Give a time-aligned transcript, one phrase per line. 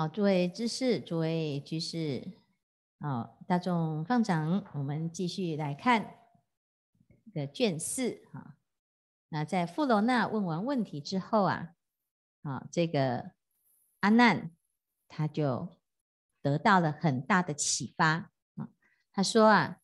[0.00, 2.26] 好，诸位知识，诸位居士，
[3.00, 6.14] 好，大众放掌，我们继续来看
[7.34, 8.56] 的卷四哈。
[9.28, 11.74] 那在富罗那问完问题之后啊，
[12.40, 13.32] 啊，这个
[14.00, 14.50] 阿难
[15.06, 15.68] 他就
[16.40, 18.70] 得到了很大的启发啊。
[19.12, 19.80] 他说啊，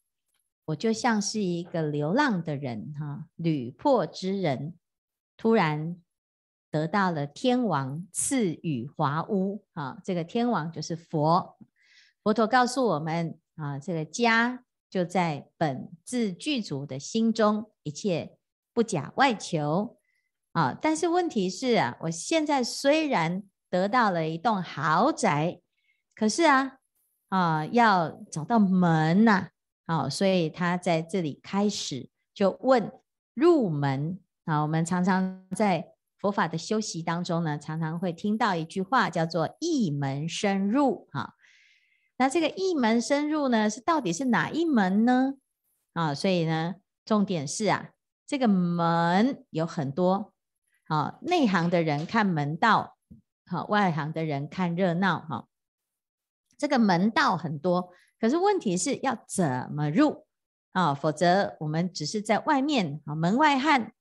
[0.64, 4.78] 我就像是一个流浪的人哈，旅破之人，
[5.36, 6.00] 突然。
[6.76, 11.56] 得到了天王赐予华屋啊，这个天王就是佛。
[12.22, 18.36] 佛陀告诉我们啊，这个家就在本自具足的心中，一切
[18.74, 19.96] 不假外求
[20.52, 20.76] 啊。
[20.78, 25.62] 但是问题是啊，我现在虽然得到了一栋豪宅，
[26.14, 26.76] 可是啊
[27.30, 29.48] 啊，要找到门呐
[29.86, 32.92] 啊，所以他在这里开始就问
[33.32, 34.60] 入门啊。
[34.60, 35.95] 我们常常在。
[36.18, 41.34] 佛法的修习当中呢，常常会听到一句话，叫做“一门深入”哈。
[42.16, 45.34] 那这个“一门深入”呢，是到底是哪一门呢？
[45.92, 47.90] 啊，所以呢，重点是啊，
[48.26, 50.32] 这个门有很多。
[50.88, 52.96] 啊，内行的人看门道，
[53.46, 55.48] 好，外行的人看热闹哈。
[56.56, 60.26] 这个门道很多，可是问题是要怎么入
[60.70, 60.94] 啊？
[60.94, 63.92] 否则我们只是在外面啊，门外汉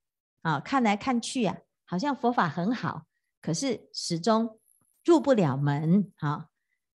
[0.43, 1.57] 啊，看来看去啊。
[1.85, 3.03] 好像佛法很好，
[3.41, 4.59] 可是始终
[5.03, 6.11] 入不了门。
[6.17, 6.49] 哈，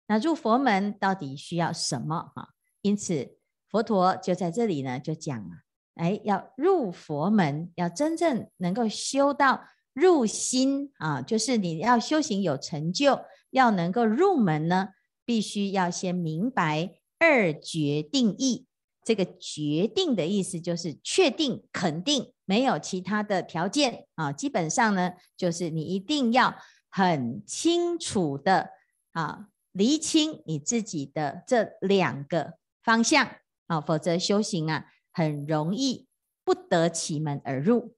[0.07, 2.33] 那入佛门到底需要什么？
[2.35, 2.51] 哈，
[2.83, 3.37] 因此
[3.69, 5.51] 佛陀就在这里呢，就讲了，
[5.95, 14.91] 哎，要入佛门，要真正能够修到入心啊，就是你要修行有成就，要能够入门呢，
[15.25, 18.66] 必须要先明白二决定义。
[19.07, 24.33] 这个决定的意思就是确定、肯定，没有其他的条件啊。
[24.33, 26.57] 基本上呢，就是你一定要
[26.91, 28.71] 很清楚的
[29.13, 33.25] 啊，厘清你自己的这两个方向
[33.69, 36.09] 啊，否则修行啊很容易
[36.45, 37.95] 不得其门而入。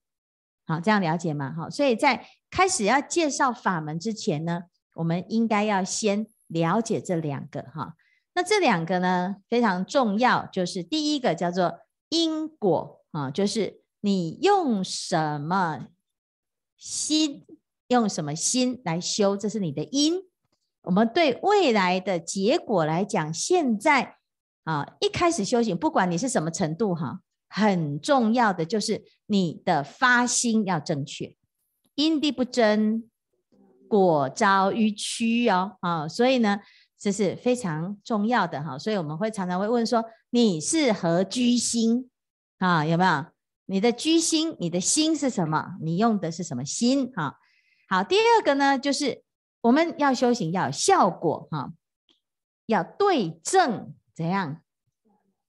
[0.66, 1.54] 好，这样了解吗？
[1.56, 4.64] 好，所以在开始要介绍法门之前呢，
[4.96, 7.94] 我们应该要先了解这两个哈。
[8.38, 15.88] 那这两个呢，非常重要，就是第一个叫做因果啊，就是你用什么
[16.76, 17.44] 心，
[17.88, 20.22] 用什么心来修，这是你的因。
[20.82, 24.14] 我们对未来的结果来讲，现在
[24.62, 27.18] 啊，一开始修行，不管你是什么程度哈，
[27.48, 31.34] 很重要的就是你的发心要正确，
[31.96, 33.02] 因地不争，
[33.88, 36.60] 果遭迂曲哦啊，所以呢。
[36.98, 42.10] 这是非常重要的哈，所以我们会常常会问说，你是何居心
[42.58, 42.84] 啊？
[42.84, 43.26] 有没有？
[43.66, 45.76] 你的居心，你的心是什么？
[45.80, 47.12] 你用的是什么心？
[47.12, 47.38] 哈，
[47.88, 48.02] 好。
[48.02, 49.22] 第二个呢，就是
[49.60, 51.72] 我们要修行要有效果哈，
[52.66, 54.60] 要对症怎样？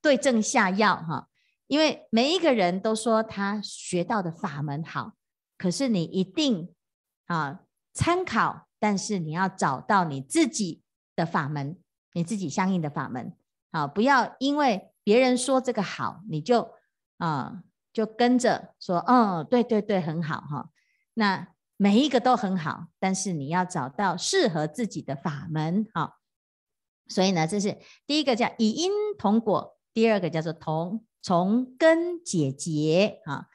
[0.00, 1.28] 对症下药哈。
[1.66, 5.14] 因为每一个人都说他学到的法门好，
[5.58, 6.72] 可是你一定
[7.26, 7.60] 啊
[7.92, 10.82] 参考，但是你要找到你自己。
[11.20, 11.76] 的法门，
[12.14, 13.36] 你自己相应的法门，
[13.70, 16.72] 好，不要因为别人说这个好，你就
[17.18, 20.70] 啊就跟着说，嗯，对对对，很好哈。
[21.12, 26.16] 那每一个都很好，但是你要找到适合自己的法门，好。
[27.08, 27.76] 所以呢，这是
[28.06, 33.48] 第一个叫以因同果，第二个叫做同从根解结啊。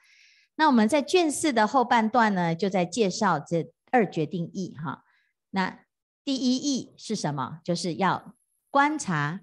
[0.56, 5.04] 那我们在卷四的后半段呢，就在介绍这二决定义哈。
[5.50, 5.85] 那
[6.26, 7.60] 第一义是什么？
[7.62, 8.34] 就是要
[8.68, 9.42] 观察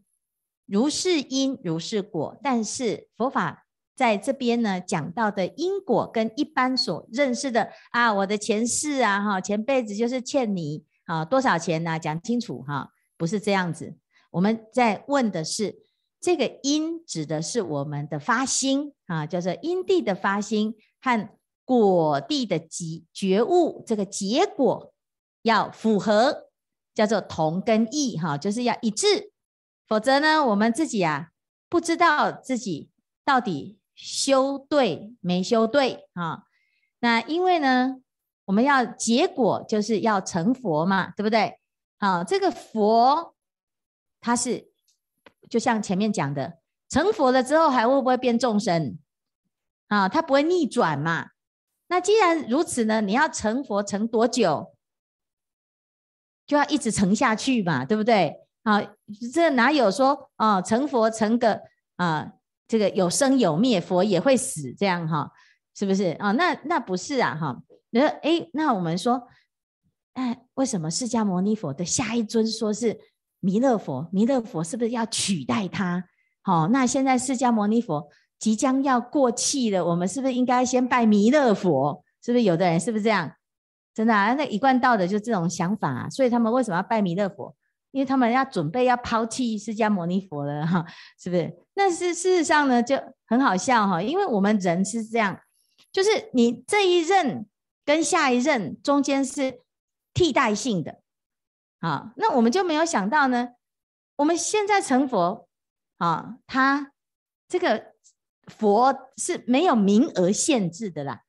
[0.66, 2.38] 如是因如是果。
[2.44, 11.98] 但是佛法在这边呢，讲到的因果跟一般所认识的啊，我的前世啊，哈，前辈子就是欠你啊多少钱呢？
[11.98, 13.96] 讲清楚哈，不是这样子。
[14.32, 15.74] 我们在问的是
[16.20, 21.30] 这个因指的是我们的发心啊，叫做因地的发心和
[21.64, 24.94] 果地的觉觉悟，这个结果
[25.44, 26.50] 要符合。
[26.94, 29.32] 叫做同根异哈，就是要一致，
[29.88, 31.30] 否则呢，我们自己啊
[31.70, 32.90] 不知道自己
[33.26, 36.44] 到底修对没修对啊。
[37.00, 37.98] 那因为呢，
[38.46, 41.60] 我们要结果就是要成佛嘛，对不对？
[42.00, 43.36] 好，这个佛
[44.22, 44.70] 它是
[45.50, 48.98] 就像前面讲的，成佛了之后还会不会变众生
[49.88, 50.08] 啊？
[50.08, 51.30] 它不会逆转嘛。
[51.88, 54.76] 那既然如此呢，你要成佛成多久？
[56.46, 58.36] 就要一直成下去嘛，对不对？
[58.64, 58.82] 啊，
[59.34, 61.62] 这哪有说啊，成佛成个
[61.98, 62.32] 啊，
[62.68, 65.30] 这个有生有灭，佛也会死这样哈，
[65.76, 66.32] 是不是啊？
[66.32, 67.62] 那那不是啊哈。
[67.90, 69.28] 你说哎，那我们说
[70.14, 72.98] 哎，为什么释迦牟尼佛的下一尊说是
[73.40, 74.08] 弥勒佛？
[74.12, 76.04] 弥勒佛是不是要取代他？
[76.42, 82.04] 好，那现在释迦牟尼佛即将要过气了，我们是不是应该先拜弥勒佛？
[82.24, 83.30] 是不是有的人是不是这样？
[83.94, 87.56] 真的啊，那一贯道的就这种想法啊，所以他们为什么要拜弥勒佛？
[87.92, 90.86] 因为他们要准备要抛弃释迦牟尼佛了哈，
[91.20, 91.54] 是不是？
[91.76, 95.40] 那是事实上呢，就很好笑哈，因为我们人是这样，
[95.92, 97.46] 就是你这一任
[97.86, 99.62] 跟下一任中间是
[100.14, 101.02] 替代性的，
[101.80, 103.50] 啊，那我们就没有想到呢，
[104.16, 105.48] 我们现在成佛。
[106.00, 106.92] 啊，他
[107.48, 107.94] 这个
[108.48, 111.23] 佛是没有名额限制的啦，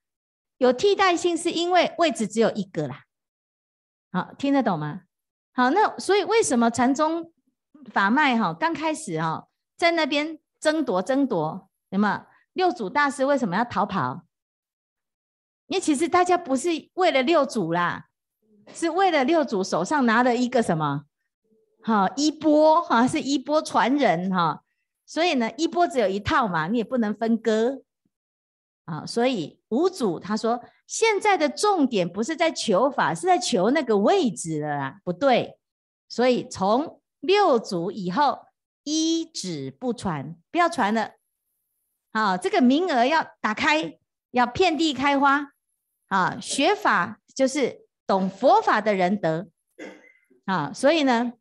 [0.59, 3.05] 有替代性是因为位置只有一个啦。
[4.13, 5.03] 好，听得懂吗？
[5.53, 7.33] 好，那所以为什么禅宗
[7.93, 14.23] 法脉哈刚开始哈在那边争夺争夺，那么六祖大师为什么要逃跑？
[15.67, 18.07] 因为其实大家不是为了六祖啦，
[18.73, 21.05] 是为了六祖手上拿了一个什么？
[21.83, 24.63] 好，衣钵哈是衣钵传人哈。
[25.07, 27.83] 所以呢，衣钵只有一套嘛，你也不能分割
[28.87, 29.05] 啊。
[29.05, 35.59] 所以五祖他说，现在的重点不是在求法，是在求那个位置了啦，不对。
[36.09, 38.47] 所以从六祖以后，
[38.85, 41.13] 一指不传，不要传了。
[42.13, 43.99] 好，这个名额要打开，
[44.31, 45.53] 要遍地开花
[46.07, 46.39] 啊。
[46.41, 49.49] 学法就是懂佛法的人得
[50.45, 50.73] 啊。
[50.73, 51.33] 所以呢，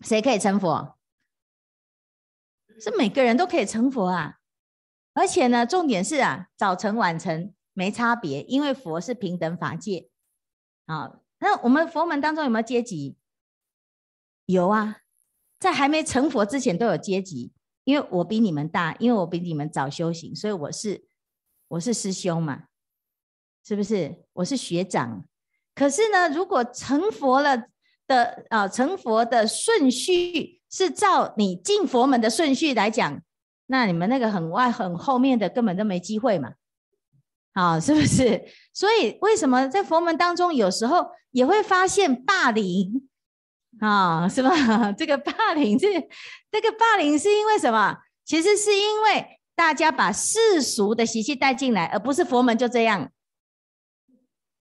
[0.00, 0.96] 谁可以成佛？
[2.78, 4.38] 是每个人都可以成佛啊，
[5.14, 10.08] 而且呢，重点是啊，早成晚成没差别，因为佛是平等法界。
[10.86, 13.16] 啊，那我们佛门当中有没有阶级？
[14.46, 15.02] 有啊，
[15.58, 17.52] 在还没成佛之前都有阶级，
[17.84, 21.04] 因为我比你们大，因为我比你们早修行，所以我是
[21.68, 22.68] 我是师兄嘛，
[23.62, 24.24] 是不是？
[24.32, 25.26] 我是学长。
[25.74, 27.66] 可是呢，如果成佛了
[28.06, 30.62] 的啊，成佛的顺序。
[30.70, 33.22] 是照你进佛门的顺序来讲，
[33.66, 36.54] 那你们那个很外很后面的根本都没机会嘛，
[37.54, 38.44] 好，是不是？
[38.72, 43.08] 所以为什么在佛门当中有时候也会发现霸凌
[43.80, 44.28] 啊？
[44.28, 44.50] 是吧？
[44.92, 45.86] 这个霸凌是
[46.50, 47.96] 这个霸凌是因为什么？
[48.24, 53.10] 其实是因为大家把世俗的习气带进来，而不是佛门就这样。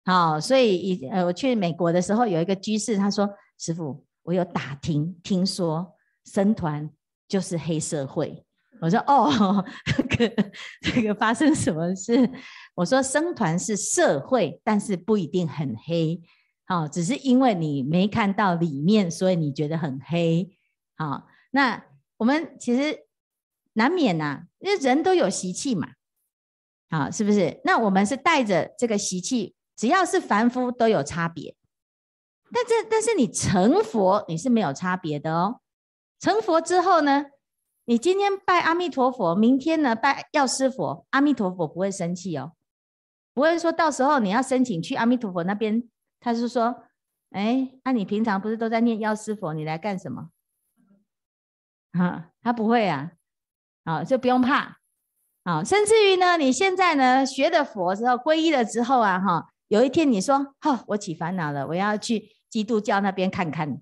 [0.05, 3.29] 好，所以以呃我去美国的时候，有一个居士他说
[3.59, 5.95] ：“师傅，我有打听听说。”
[6.25, 6.89] 僧团
[7.27, 8.45] 就是黑社会，
[8.81, 9.65] 我说哦，
[10.09, 12.17] 这个这个发生什么事？
[12.75, 16.21] 我说僧团是社会，但是不一定很黑，
[16.65, 20.57] 好，只是因为你没看到里面，所以你觉得很黑。
[20.97, 21.85] 好，那
[22.17, 23.07] 我们其实
[23.75, 25.89] 难免呐，因为人都有习气嘛，
[26.89, 27.61] 好，是不是？
[27.65, 31.55] 那我们是带着这个习气，只要是凡夫都有差别，
[32.51, 35.61] 但这但是你成佛，你是没有差别的哦。
[36.21, 37.27] 成佛之后呢，
[37.85, 42.53] 你今天拜阿弥陀佛，明天呢拜药师佛，阿弥陀佛不会生气哦，
[43.35, 45.89] 不会说到时候你要申请去阿弥陀佛那边，
[46.21, 46.85] 他是说，
[47.31, 50.31] 哎，那、你平常不是都在念药师佛，你来干什么？
[51.93, 53.13] 啊，他不会啊，
[53.85, 54.79] 啊，就不用怕，
[55.45, 63.81] 啊，甚至于呢，你现在呢学的佛之后，皈依了之后啊，哈，有一天你说，哈、我起烦恼了，我要去基督教那边看看。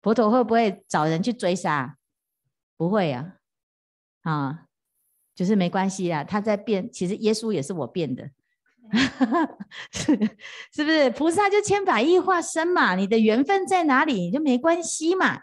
[0.00, 1.96] 佛陀会不会找人去追杀？
[2.76, 3.34] 不会，啊，
[4.22, 4.66] 啊，
[5.34, 6.22] 就是没关系啊。
[6.22, 8.30] 他在变，其实耶稣也是我变的，
[9.92, 10.16] 是
[10.72, 11.10] 是不是？
[11.10, 15.40] 菩萨就千百亿化身嘛，你的缘分在哪里，你就没关系嘛。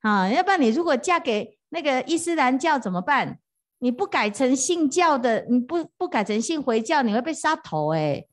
[0.00, 3.38] 啊，要不然你如果嫁给那个伊斯兰教怎么办？
[3.78, 8.28] 你不改成信教的，你不不改成信回教，你会被杀头哎、欸。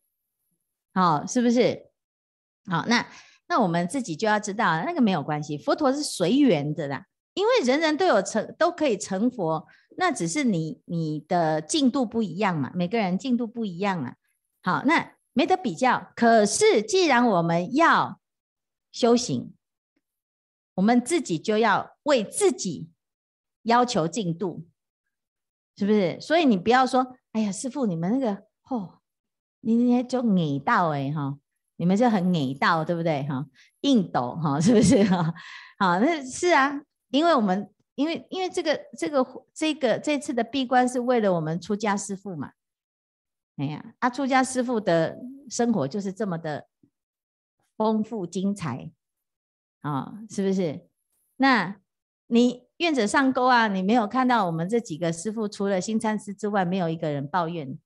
[0.93, 1.87] 好，是不是？
[2.69, 3.05] 好，那。
[3.47, 9.67] 那我们自己就要知道，那个没有关系，佛陀是随缘的啦，因为人人都有成，都可以成佛，
[9.97, 14.13] 那只是你你的进度不一样嘛，每个人进度不一样啊。
[14.61, 16.11] 好，那没得比较。
[16.15, 18.19] 可是既然我们要
[18.91, 19.53] 修行，
[20.75, 22.89] 我们自己就要为自己
[23.63, 24.65] 要求进度，
[25.75, 26.19] 是不是？
[26.21, 28.99] 所以你不要说，哎呀，师傅，你们那个，哦，
[29.61, 31.37] 你你就矮到哎哈。
[31.77, 33.23] 你们就很矮道，对不对？
[33.23, 33.43] 哈，
[33.79, 35.03] 硬斗哈，是不是？
[35.05, 35.33] 哈，
[35.79, 42.51] 好，那是啊，因为我们因为因为这个这个这个这次的闭关是为了我们出家师父嘛。
[43.61, 46.65] 哎呀，啊，出家师傅的生活就是这么的
[47.77, 48.89] 丰富精彩
[49.81, 50.87] 啊，是不是？
[51.37, 51.75] 那
[52.25, 57.77] 你愿者上钩啊，你没有看到我们这几个师傅，除了新参师之外，没有一个人抱怨。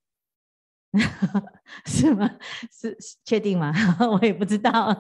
[1.86, 2.38] 是吗？
[2.72, 3.74] 是确定吗？
[4.00, 4.98] 我也不知道。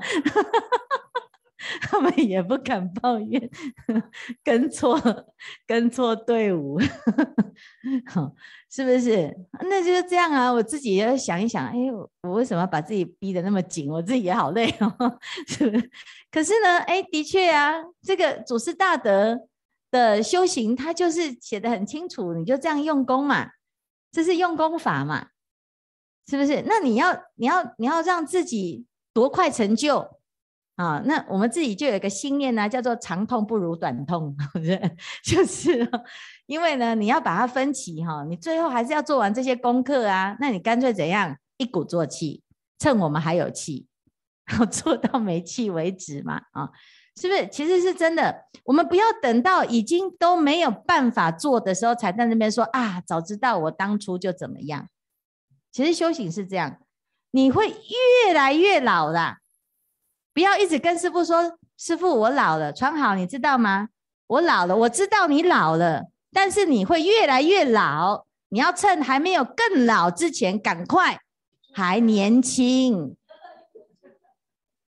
[1.82, 3.50] 他们也不敢抱怨
[4.44, 5.00] 跟错
[5.66, 6.80] 跟错队伍，
[8.70, 9.36] 是不是？
[9.62, 10.52] 那就是这样啊！
[10.52, 11.78] 我自己要想一想，哎，
[12.24, 13.90] 我为什么把自己逼得那么紧？
[13.90, 15.90] 我自己也好累哦， 是不是？
[16.32, 19.48] 可是呢，哎，的确啊，这个祖师大德
[19.92, 23.52] 的修行，他就是写得很清楚，你就这样用功嘛，
[24.12, 25.28] 这是用功法嘛，
[26.28, 26.64] 是不是？
[26.66, 30.15] 那你要你要你要让自己多快成就？
[30.76, 34.36] 啊，那我们自己就有一个信念呢，叫做长痛不如短痛，
[35.24, 35.90] 就是，
[36.48, 42.44] 因为呢，你要把它分期哈，你最后还是要做完这些功课啊，那你干脆怎样，一鼓作气，
[42.78, 43.88] 趁我们还有气，
[44.70, 46.70] 做到没气为止嘛，啊，
[47.16, 47.48] 是不是？
[47.48, 54.90] 其实是真的，我们不要等到已经都没有办法做的时候，才在那边说啊，早知道我当初就怎么样。
[55.72, 56.80] 其实修行是这样，
[57.32, 59.40] 你会越来越老啦。
[60.36, 63.88] 不要一直跟师傅说：“师傅，我老了。”穿好，你知道吗？
[64.28, 68.26] 我老了，我知道你老了，但是你会越来越老。
[68.50, 71.20] 你要趁还没有更老之前，赶快
[71.74, 73.16] 还年轻，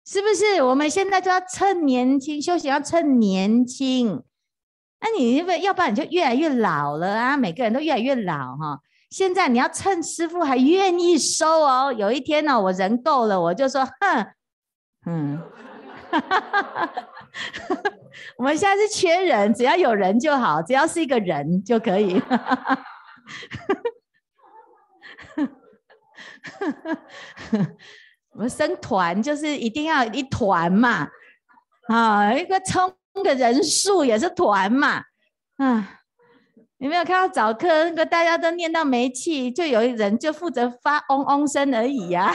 [0.07, 0.63] 是不是？
[0.63, 4.23] 我们现在就要趁年轻休息，要趁年轻。
[5.01, 7.37] 那你因为要不然你就越来越老了啊！
[7.37, 8.79] 每个人都越来越老哈。
[9.11, 11.93] 现在你要趁师傅还愿意收哦。
[11.93, 14.27] 有一天呢，我人够了，我就说：“哼。”
[15.07, 15.43] 嗯，
[18.39, 22.23] 我们现在是缺人，只要有人就好，只要是一个人就可以。
[28.33, 31.07] 我们生团就是一定要一团嘛，
[31.89, 35.05] 啊，一个冲的人数也是团嘛，
[35.59, 36.01] 啊，
[36.79, 42.35] 你没有看到早课那个大家都念到没气，就有一人就负责发嗡嗡声而已呀、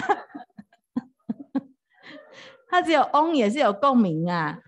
[2.69, 4.59] 他只有嗡，也是有共鸣啊。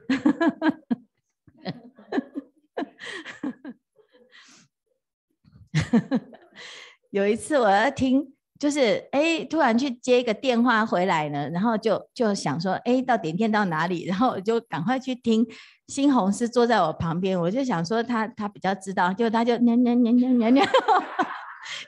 [7.11, 14.05] 有一次我要听，就是哎，突然去接一个电话回来呢，然后就就想说，哎，到点电到哪里？
[14.05, 15.45] 然后我就赶快去听。
[15.87, 20.67] 新红师坐在我旁边，我就想说他他比较知道，就他就念念念念念念。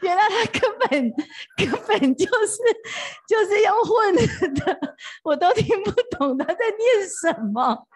[0.01, 0.89] 原来他根本
[1.57, 2.57] 根本就是
[3.27, 4.15] 就是用混
[4.55, 7.87] 的，我都听不懂他在念什么。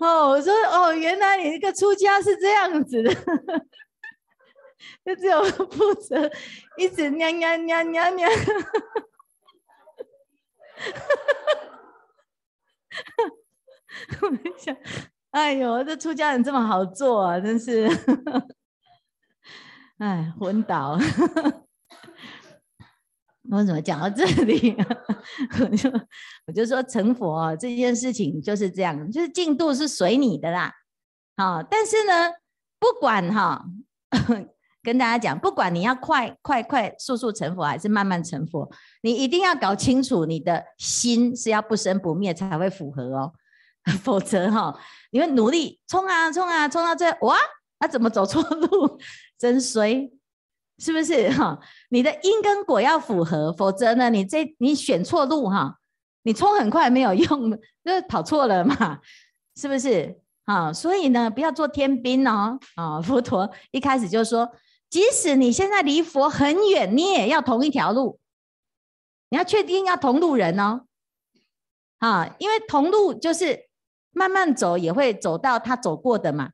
[0.00, 3.14] 哦，我说哦，原来你那个出家是这样子的，
[5.04, 6.30] 就只有负责
[6.76, 8.28] 一直念念念念念。
[14.20, 14.76] 我想，
[15.30, 17.88] 哎呦，这出家人这么好做啊，真是。
[19.98, 20.98] 哎，昏倒！
[23.50, 24.76] 我怎么讲到这里？
[25.60, 25.90] 我就
[26.46, 30.70] 我就说成佛，这件事情就是这样，就是进度是随你的啦。
[31.38, 32.30] 好，但是呢，
[32.78, 33.64] 不管哈，
[34.82, 43.32] 跟大家讲，不管你要快快快速速成佛，还是慢慢成佛，你一定要搞清楚你的心是要不生不灭才会符合哦，
[44.02, 44.78] 否则哈，
[45.10, 47.34] 你会努力冲啊冲啊冲到这哇。
[47.78, 48.98] 那、怎么走错路？
[49.38, 50.10] 真衰，
[50.78, 51.60] 是不是 哈？
[51.90, 55.78] 你的因跟果要符合，否则呢，你这你选错路哈，
[56.22, 57.50] 你冲很快没有用，
[57.84, 59.00] 就是跑错了嘛，
[59.56, 60.20] 是不是？
[60.44, 62.58] 啊，所以呢，不要做天兵哦。
[62.76, 64.48] 啊，佛陀一开始就说，
[64.88, 68.20] 即使你现在离佛很远，你也要同一条路，
[69.28, 70.82] 你要确定要同路人哦。
[71.98, 73.68] 啊，因为同路就是
[74.12, 76.52] 慢慢走也会走到他走过的嘛。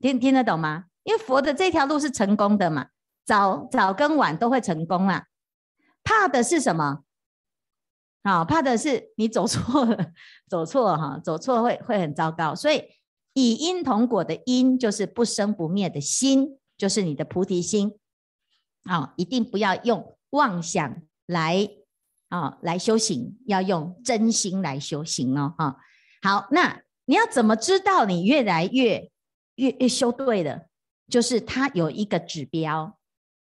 [0.00, 0.86] 听听得懂吗？
[1.06, 2.88] 因为佛的这条路是成功的嘛，
[3.24, 5.26] 早早跟晚都会成功啊。
[6.02, 7.04] 怕的是什么？
[8.22, 10.12] 啊，怕的是你走错了，
[10.50, 12.56] 走错哈，走错会会很糟糕。
[12.56, 12.82] 所以
[13.34, 17.96] 以因同果的因就是不生不灭的心，就是你的菩提心。
[18.82, 21.68] 啊，一定不要用妄想来
[22.30, 25.54] 啊来修行，要用真心来修行哦。
[25.56, 25.76] 哈，
[26.20, 29.08] 好，那你要怎么知道你越来越？
[29.56, 30.65] 越越修对了，
[31.08, 32.98] 就是它有一个指标。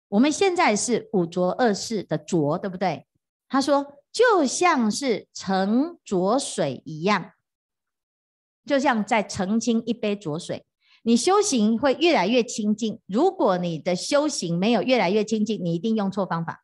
[0.09, 3.05] 我们现在是五浊恶世的浊，对不对？
[3.47, 7.31] 他说就像是盛浊水一样，
[8.65, 10.65] 就像在澄清一杯浊水。
[11.03, 12.99] 你修行会越来越清净。
[13.05, 16.63] 如果你的修行没有越来越清净，你一定用错方法。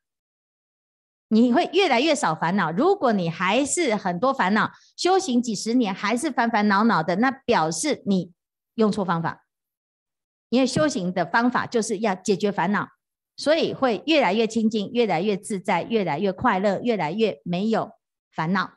[1.29, 2.71] 你会越来越少烦恼。
[2.71, 8.31] 如果你还是很多烦恼，修行几十年还是烦烦恼恼的，那表示你。
[8.75, 9.46] 用错方法，
[10.49, 12.87] 因为修行的方法就是要解决烦恼，
[13.35, 17.91] 所以会越来越清净，越来越自在，越来越快乐，越来越没有
[18.31, 18.73] 烦恼。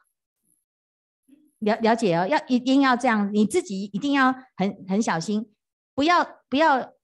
[1.60, 5.52] 了了解哦，要一定要这样，你自己一定要很很小心，
[5.94, 6.94] 不要不要，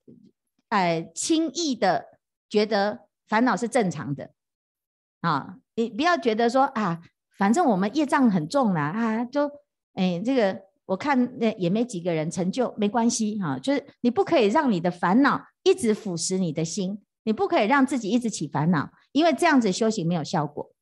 [0.71, 2.07] 呃，轻易的
[2.49, 4.31] 觉得烦恼是正常的
[5.21, 7.03] 啊，你不要觉得说啊，
[7.37, 9.51] 反正我们业障很重啦，啊，就
[9.93, 20.73] 哎这个我看那也没几个人成就，没关系哈，就是你不可以让你的烦恼一直腐蚀你的心，你不可以让自己一直起烦恼，因为这样子修行没有效果，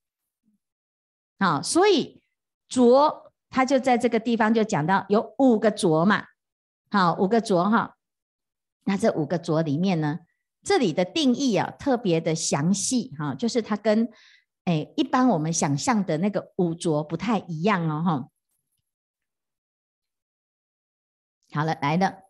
[1.38, 2.22] 啊，所以
[2.68, 3.22] 着。
[3.50, 6.24] 他就在这个地方就讲到有五个浊嘛，
[6.90, 7.94] 好，五个浊哈。
[8.82, 10.18] 那这五个浊里面呢，
[10.64, 14.08] 这里的定义啊特别的详细哈，就是它跟
[14.64, 18.28] 哎一般我们想象的那个五浊不太一样哦哈。
[21.54, 22.24] 好了，来了，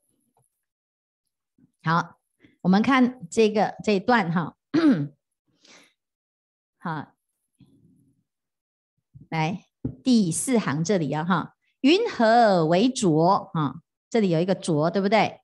[1.82, 2.20] 好，
[2.60, 4.54] 我们看这个这一段哈，
[6.78, 7.14] 好，
[9.30, 9.64] 来。
[10.02, 13.50] 第四行这里啊，哈，云何为浊？
[13.54, 15.40] 哈，这里有一个浊，对不对？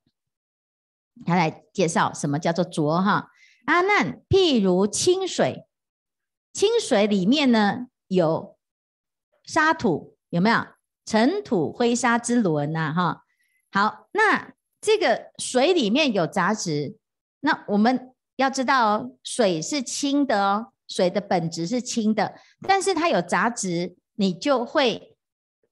[1.24, 3.00] 他来介绍什么叫做浊？
[3.00, 3.30] 哈，
[3.64, 5.66] 阿难，譬如清水，
[6.52, 8.58] 清水里面呢有
[9.44, 10.66] 沙土，有没有？
[11.06, 12.92] 尘土灰沙之轮呐？
[12.94, 13.24] 哈，
[13.72, 16.96] 好，那这个水里面有杂质，
[17.40, 22.34] 那我们要知道哦，水是清的哦，水的本质是清的，
[22.66, 23.96] 但是它有杂质。
[24.16, 25.16] 你就会，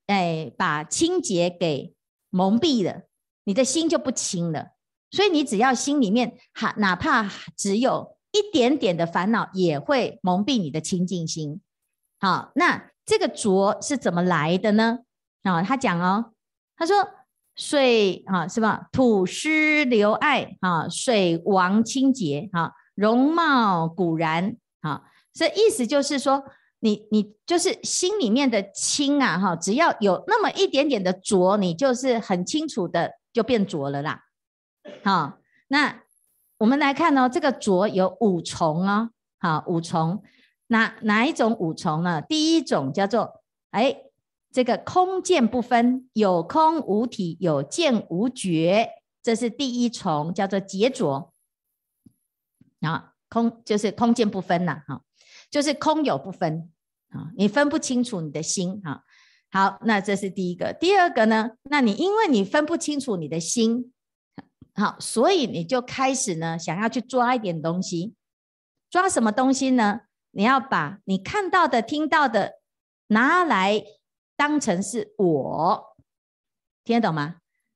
[0.07, 1.93] 哎，把清洁给
[2.31, 3.02] 蒙蔽了，
[3.45, 4.71] 你的心就不清了。
[5.11, 11.61] 所以你只要心里面哈，哪怕只有一点点的烦恼，也会蒙蔽你的清净心。
[12.19, 15.00] 好，那这个浊是怎么来的呢？
[15.43, 16.33] 啊，他讲哦，
[16.75, 16.97] 他说
[17.59, 18.88] 水啊，是吧？
[18.91, 25.03] 土湿流爱啊，水王清洁啊，容貌古然啊，
[25.35, 26.45] 这意思就是说。
[26.81, 34.27] 你你就是心里面的清啊，哈，只要有那么一点点的浊，你就是很清楚的就变浊了啦。
[35.03, 36.03] 好，那
[36.59, 40.23] 我们来看哦，这个浊有五重哦，好，五重，
[40.68, 42.23] 哪哪一种五重呢？
[42.23, 43.42] 第一种叫做
[43.73, 43.97] 哎，
[44.53, 48.89] 这个空见不分，有空无体，有见无觉，
[49.23, 51.33] 这是第一重，叫做结浊。
[52.81, 55.03] 啊，空就是空见不分呐，哈。
[55.51, 56.71] 就是空有不分
[57.09, 59.03] 啊，你分不清楚你的心啊。
[59.51, 60.75] 好，那这是第一个。
[60.75, 61.53] 第二个呢？
[61.63, 63.93] 那你因为你分不清楚你的心，
[64.75, 68.15] 好，所以你就开始呢想要去抓一点东西。
[68.91, 70.01] 抓什么东西呢？
[70.33, 72.61] 你要把你看到的、听到的
[73.07, 73.83] 拿来
[74.38, 75.96] 当成是我，
[76.85, 77.35] 听得懂吗？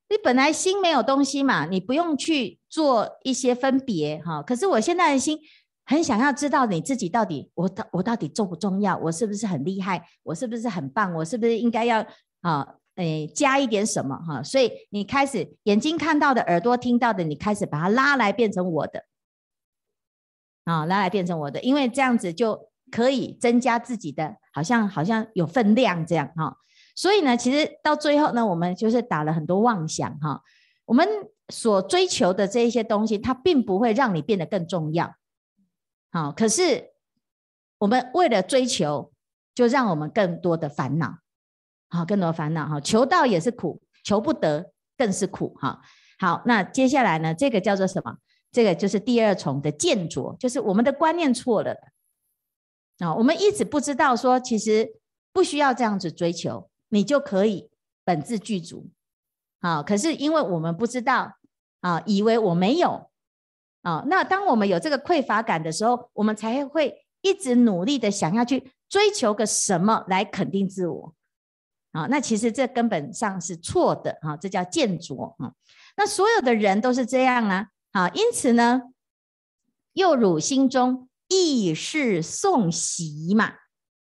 [0.09, 4.43] 你本来心没有东西嘛，你不用去做一些分别哈。
[4.43, 5.39] 可是我现在的心。
[5.85, 8.97] 很想要知道你自己到底我到我到底重不重要？
[8.99, 10.01] 我是不是很厉害？
[10.23, 11.13] 我是不是很棒？
[11.13, 12.07] 我是不是应该要
[12.41, 12.77] 啊？
[12.95, 14.41] 诶，加一点什么哈？
[14.45, 19.05] 所以你开始眼睛看到的，耳朵听到的，你开始把它拉来变成我的
[20.65, 26.59] 啊，拉来变成我的，因为这样子就可以增加自己的，好像好像有分量这样哈。
[26.95, 30.43] 所以呢，其实到最后呢，我们就是打了很多妄想哈。
[30.85, 31.09] 我们
[31.49, 35.15] 所追求的这一些东西，它并不会让你变得更重要。
[36.11, 36.91] 好，可是
[37.79, 39.11] 我们为了追求，
[39.55, 41.15] 就让我们更多的烦恼，
[41.89, 45.81] 好，更多烦恼哈，求道也是苦，求不得更是苦哈。
[46.19, 48.15] 好，那接下来呢，这个叫做什么？
[48.51, 51.75] 这个就是第二重的见浊，就是我们的观念错了。
[53.03, 55.01] 啊，我们一直不知道说，其实
[55.33, 57.69] 不需要这样子追求，你就可以
[58.05, 58.89] 本自具足。
[59.61, 61.35] 好，可是因为我们不知道
[61.81, 63.11] 啊，以为我没有。
[63.83, 71.13] 啊、那当我们有这个匮乏感的时候，我们才会一直努力的想要去追求个什么来肯定自我。
[71.91, 75.53] 啊、那其实这根本上是错的啊、这叫见浊啊。
[75.97, 78.83] 那所有的人都是这样啊，啊，因此呢，
[79.95, 83.55] 又汝心中意识诵习嘛，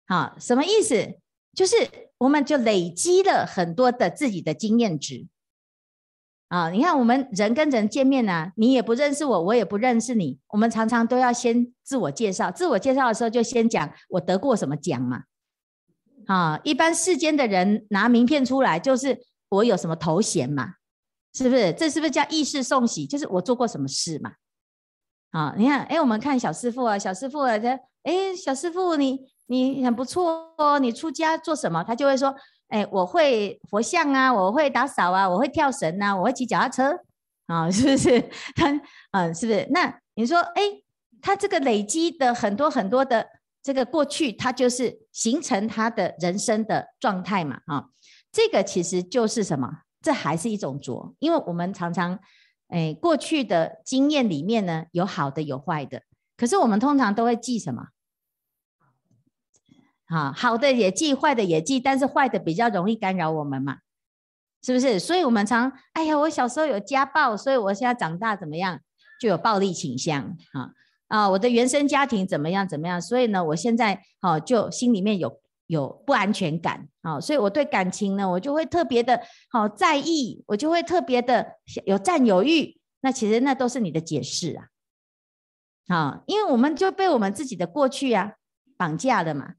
[0.07, 1.19] 啊，什么意思？
[1.53, 1.75] 就是
[2.17, 5.27] 我们就累积了很多的自己的经验值。
[6.47, 12.49] 啊，你看我们人跟人见面啊，你也不认识我，我也不认识你，我们常常都要先自我介绍。
[12.49, 15.25] 自我介绍的时候就先讲我得过什么奖嘛。
[16.25, 20.73] 啊，一般世间的人拿名片出来就是我有什么头衔嘛，
[21.33, 21.71] 是不是？
[21.73, 23.05] 这是不是叫意识送喜？
[23.05, 24.33] 就是我做过什么事嘛。
[25.31, 27.69] 啊，你看，哎，我们看小师傅啊，小师傅啊，他，
[28.03, 31.83] 哎，小师傅你你很不错哦，你出家做什么？
[31.83, 32.35] 他就会说。
[32.69, 36.99] 哎，我会佛像啊，我会打扫啊，我会跳绳、啊，我会骑脚踏车
[37.47, 38.21] 啊， 是不是？
[38.55, 39.67] 他嗯，是不是？
[39.71, 40.61] 那你说，哎，
[41.19, 43.25] 他这个累积的很多很多的
[43.63, 47.85] 这个过去，他就是形成他的人生的状态嘛，啊，
[48.31, 49.67] 这个其实就是什么？
[50.03, 52.19] 这还是一种拙，因为我们常常，
[52.69, 56.03] 哎，过去的经验里面呢，有好的有坏的，
[56.37, 57.89] 可是我们通常都会记什么？
[60.05, 63.79] 啊，好的也记，坏的也记，但是坏的比较容易干扰我们嘛，
[64.63, 64.99] 是不是？
[64.99, 68.79] 所以我们常，哎呀，我小时候有家暴，所以我现在长大怎么样，
[69.19, 70.71] 就有暴力倾向啊
[71.07, 88.33] 啊，我的原生家庭怎么样怎么样，所以呢，我现在好就心里面有有不安全感啊，所以我对感情呢，我就会特别的好在意，我就会特别的有占有欲，那其实那都是你的解释啊，啊，因为我们就被我们自己的过去啊
[88.77, 89.53] 绑架了嘛。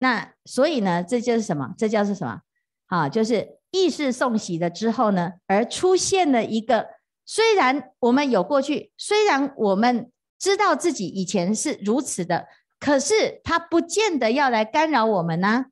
[0.00, 1.72] 那所以呢，这就是什么？
[1.78, 2.40] 这叫是什么？
[2.86, 6.88] 啊，就是意识送习了之后呢，而出现了一个，
[7.24, 12.48] 虽然我们有过去，虽然我们知道自己以前是如此的，
[12.80, 15.66] 可是它不见得要来干扰我们呢、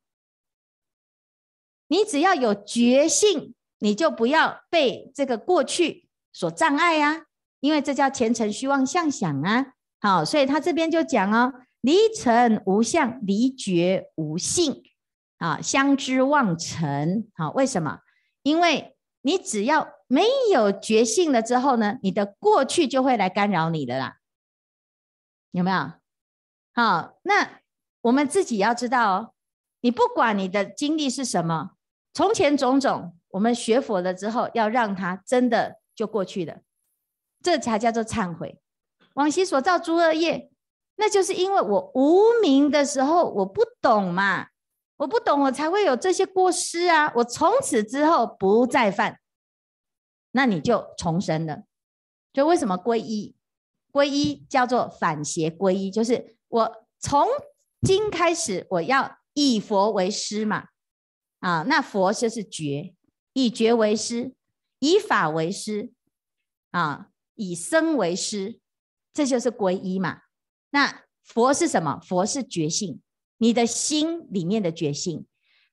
[1.88, 7.24] 你只要有觉性，你就不要被这个过去所障碍啊，
[7.60, 9.72] 因为这叫前尘虚妄相想啊。
[10.00, 11.52] 好，所以他这边就讲哦。
[11.80, 14.82] 离尘无相，离觉无性，
[15.38, 18.00] 啊，相知妄尘，好，为什么？
[18.42, 24.18] 因为你只要没有觉性了之后呢，你的过去就会来干扰你的啦，
[25.52, 25.92] 有没有？
[26.78, 27.58] 好，那
[28.02, 29.34] 我们自己要知道哦，
[29.80, 31.72] 你不管你的经历是什么，
[32.14, 36.58] 从前种种，我们学佛了之后，要让它真的就过去了，
[37.42, 38.60] 这才叫做忏悔，
[39.14, 40.52] 往昔所造诸恶业。
[40.94, 44.46] 那就是因为我无明的时候，我不懂嘛，
[44.98, 47.12] 我不懂，我才会有这些过失啊。
[47.16, 49.18] 我从此之后不再犯，
[50.30, 51.64] 那你就重生了。
[52.32, 53.34] 就为什么皈依？
[53.90, 57.26] 皈依叫做反邪皈依，就是我从
[57.82, 60.68] 今开始，我要以佛为师嘛。
[61.40, 62.96] 啊，那佛就是觉，
[63.32, 64.34] 以觉为师，
[64.80, 65.92] 以法为师，
[66.72, 68.58] 啊，以僧为师，
[69.12, 70.22] 这就是皈依嘛。
[70.70, 72.00] 那佛是什么？
[72.00, 73.00] 佛是觉性，
[73.36, 75.26] 你的心里面的觉性；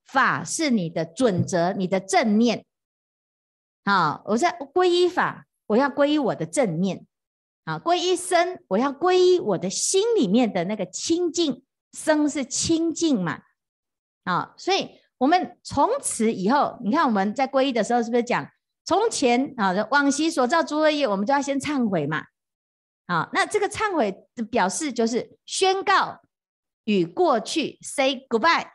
[0.04, 2.64] 法是你的准则，你的正念。
[3.84, 7.08] 好，我在皈依法，我要皈依我的正念。
[7.65, 11.62] 啊，皈依僧，我要皈依我的心里面的那个清净。
[11.97, 13.39] 僧是清净嘛？
[14.25, 18.45] 啊，所以我们从此以后，你看我们在皈依的时候，是不是讲
[18.84, 22.25] 从前啊，往昔所造诸恶业，我们就要先忏悔嘛？
[23.08, 26.19] 好，那这个忏悔的表示就是宣告
[26.84, 28.67] 与过去 say goodbye，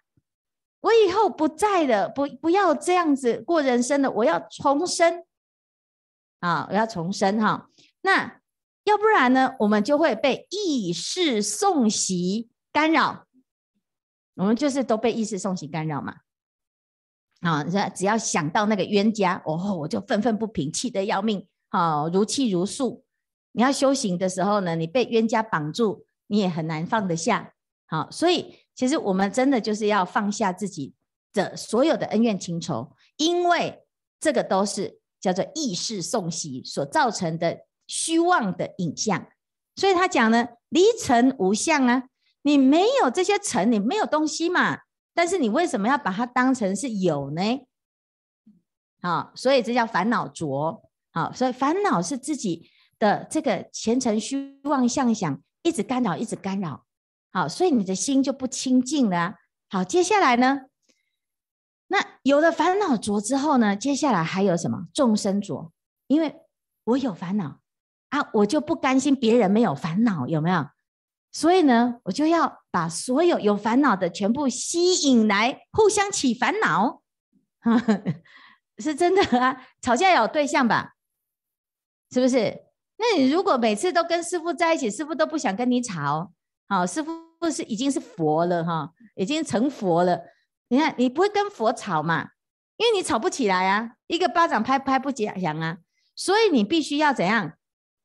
[0.81, 5.27] 我以后不在了，不不要这样子过人生了，我要重生
[6.39, 7.69] 啊，我要重生哈。
[8.01, 8.40] 那
[8.85, 13.27] 要不然呢，我们就会被意识送习干扰，
[14.35, 16.17] 我们就是都被意识送习干扰嘛。
[17.41, 23.05] 啊，只要想到那个冤家，哦，我就愤愤不平，气得要命，好，如泣如诉。
[23.53, 27.55] 你要修行的时候呢，你被冤家绑住，你也很难放得下。
[27.87, 30.95] 好，所以其实我们真的就是要放下自己
[31.33, 33.83] 的所有的恩怨情仇，因为
[34.21, 39.27] 这个都是叫做意识送习所造成的虚妄的影像。
[39.75, 42.05] 所以他讲呢，离尘无相啊，
[42.43, 44.79] 你没有这些尘，你没有东西嘛，
[45.13, 47.43] 但是你为什么要把它当成是有呢？
[49.03, 50.83] 好，所以这叫烦恼浊。
[51.13, 52.71] 好，所以烦恼是自己。
[53.01, 56.85] 的这个前尘虚妄相想一直干扰，一直干扰，
[57.33, 59.37] 好，所以你的心就不清净了。
[59.71, 60.67] 好，接下来呢，
[61.87, 64.87] 那有了烦恼浊之后呢，接下来还有什么？
[64.93, 65.73] 众生浊，
[66.09, 66.43] 因为
[66.85, 67.60] 我有烦恼
[68.11, 70.69] 啊，我就不甘心别人没有烦恼，有没有？
[71.33, 77.03] 所以呢，我就要把所有有烦恼的全部吸引来，互相起烦恼，
[78.79, 79.65] 是真的啊。
[79.81, 80.95] 吵架有对象吧？
[82.11, 82.65] 是不是？
[82.97, 86.33] 那你如果每次都跟师父在一起，师父都不想跟你吵，
[86.69, 87.13] 好，师父
[87.51, 90.21] 是已经是佛了哈，已经成佛了。
[90.69, 92.31] 你看你不会跟佛吵嘛？
[92.77, 95.79] 因为你吵不起来啊，一个巴掌拍拍不响啊。
[96.17, 97.53] 所以你必须要怎样？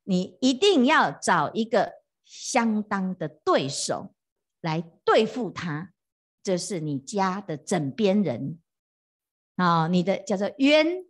[0.08, 1.92] 你一定要找一个
[2.24, 4.14] 相当的对手
[4.60, 5.92] 来对付他，
[6.42, 8.58] 这是你家的枕边人
[9.56, 11.04] 啊，你的叫做冤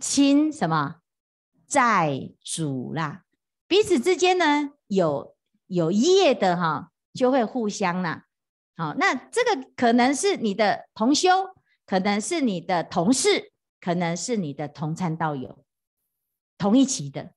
[0.00, 1.00] 亲什么
[1.66, 3.24] 债主啦。
[3.66, 5.34] 彼此之间呢，有
[5.66, 8.26] 有业的哈，就会互相啦。
[8.76, 11.30] 好，那这个可能是你的同修，
[11.86, 15.64] 可能是你的同事，可能是你的同参道友，
[16.58, 17.32] 同一期的。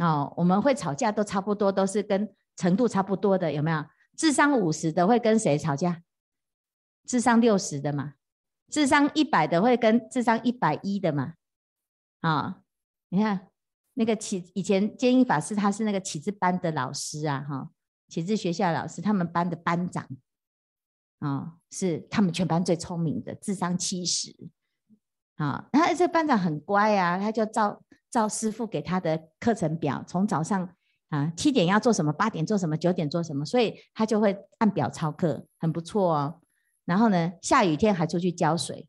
[0.00, 3.84] 哦，我们会吵架都差不多，都是跟程度差不多的，有没有？
[4.16, 6.02] 智商五十的会跟谁吵架？
[7.04, 8.14] 智商六十的嘛？
[8.70, 11.34] 智商一百的会跟智商一百一的嘛？
[12.20, 12.62] 啊、
[13.10, 13.48] 你看
[13.92, 17.70] 那个启以前建议法师他是那个启智班的老师啊，哈、哦，
[18.08, 20.08] 启智学校老师，他们班的班长
[21.18, 24.34] 啊、是他们全班最聪明的，智商七十
[25.36, 27.82] 啊，然后这班长很乖啊，他就照。
[28.10, 30.68] 照师父给他的课程表，从早上
[31.10, 36.40] 啊七点要做什么，八点做什么，九点做什么，所以他就会按表操课，很不错哦。
[36.84, 38.88] 然后呢，下雨天还出去浇水，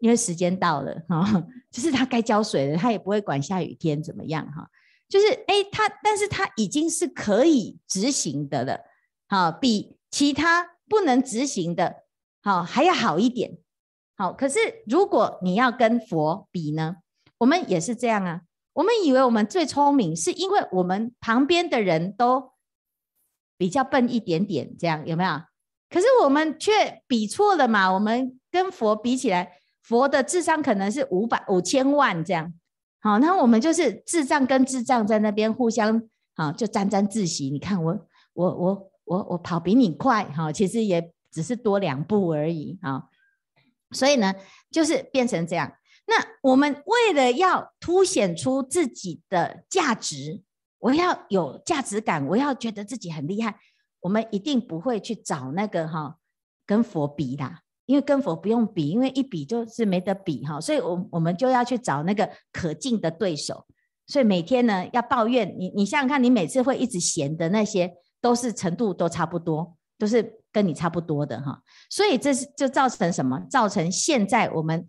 [0.00, 4.70] 因为时间到了哈、 就是他该浇水了，他也不会管下雨天怎么样哈、
[5.08, 8.80] 就是哎，他但是他已经是可以执行的了，
[9.28, 12.04] 好、比其他不能执行的，
[12.42, 13.58] 好、还要好一点。
[14.16, 16.96] 好、可是如果你要跟佛比呢？
[17.40, 18.42] 我们也是这样啊，
[18.74, 22.52] 我们以为我们最聪明，是因为我们旁边的人都
[23.56, 25.40] 比较笨一点点，这样有没有？
[25.88, 27.90] 可是我们却比错了嘛。
[27.90, 32.52] 我们跟佛比起来，佛的智商可能是五百五千万这样，
[33.00, 36.02] 好，那我们就是智障跟智障在那边互相
[36.36, 37.48] 好，就沾沾自喜。
[37.48, 43.04] 你看我我我我我跑比你快，哈，其实也只是多两步而已啊。
[43.92, 44.34] 所以呢，
[44.70, 45.72] 就是变成这样。
[46.06, 50.42] 那我们为了要凸显出自己的价值，
[50.80, 53.56] 我要有价值感，我要觉得自己很厉害，
[54.00, 56.16] 我们一定不会去找那个哈
[56.66, 63.64] 跟佛比啦，因为跟佛不用比，因为一比就是没得比哈，所以我我们就要去找那个可敬的对手，
[64.08, 73.46] 所以每天呢要抱怨你，你想想看，你每次会一直嫌的那些，都是程度都差不多，都是跟你差不多的哈，所以这是就造成什么？
[73.48, 74.88] 造成现在我们。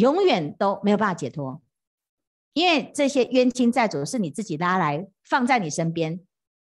[0.00, 1.60] 永远都没有办法解脱，
[2.54, 6.18] 因为这些冤亲债主是你自己拉来放在你身边，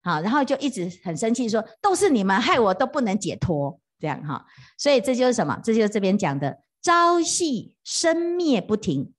[0.02, 4.44] 好，然后就一直很生气说，都是你们害我都不能解脱，这样哈，
[4.76, 5.60] 所以这就是什么？
[5.62, 9.12] 这就是这边讲的朝夕生灭不停，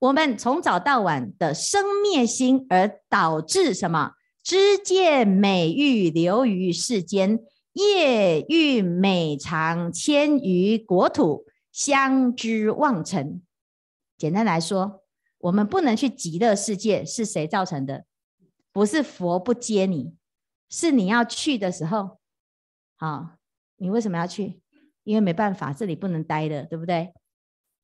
[0.00, 4.12] 我们从早到晚的生灭心，而导致什么？
[4.42, 7.38] 知见美欲流于世间，
[7.74, 11.46] 业欲美常迁于国土。
[11.74, 13.40] 相知妄尘，
[14.22, 15.02] 简单来说，
[15.38, 18.04] 我们不能去极乐世界，是谁造成的？
[18.70, 20.14] 不是佛不接你，
[20.70, 22.20] 是你要去的时候，
[22.98, 23.34] 啊，
[23.78, 24.62] 你为什么要去？
[25.02, 27.12] 因为没办法，这里不能待的，对不对？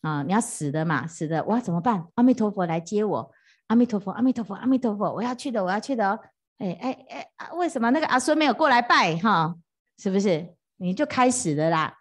[0.02, 2.06] 啊，你要死的嘛，死的，哇，怎么办？
[2.14, 3.32] 阿弥陀佛来接我，
[3.66, 6.20] 阿弥陀佛，阿弥陀佛，阿弥陀佛，我要去的，我要去的哦。
[6.58, 9.16] 哎哎哎，为什么那个阿孙没有过来拜？
[9.16, 9.56] 哈，
[9.96, 10.54] 是不是？
[10.76, 11.98] 你就开始了啦，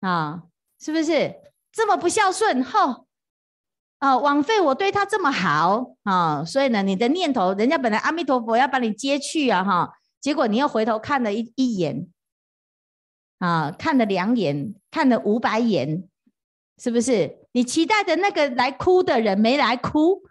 [0.00, 0.42] 啊。
[0.82, 1.34] 是不是
[1.70, 2.64] 这么不孝顺？
[2.64, 3.06] 吼，
[4.00, 6.42] 啊，枉费我对他这么好啊！
[6.42, 12.08] 所以呢，你的念头，人家本来阿弥陀佛要把你接去啊，哈，结果你又回头看了一一眼，
[13.38, 16.08] 啊，看了两眼，看了五百眼，
[16.78, 17.46] 是不是？
[17.52, 20.22] 你期待的那个来哭的人没来哭，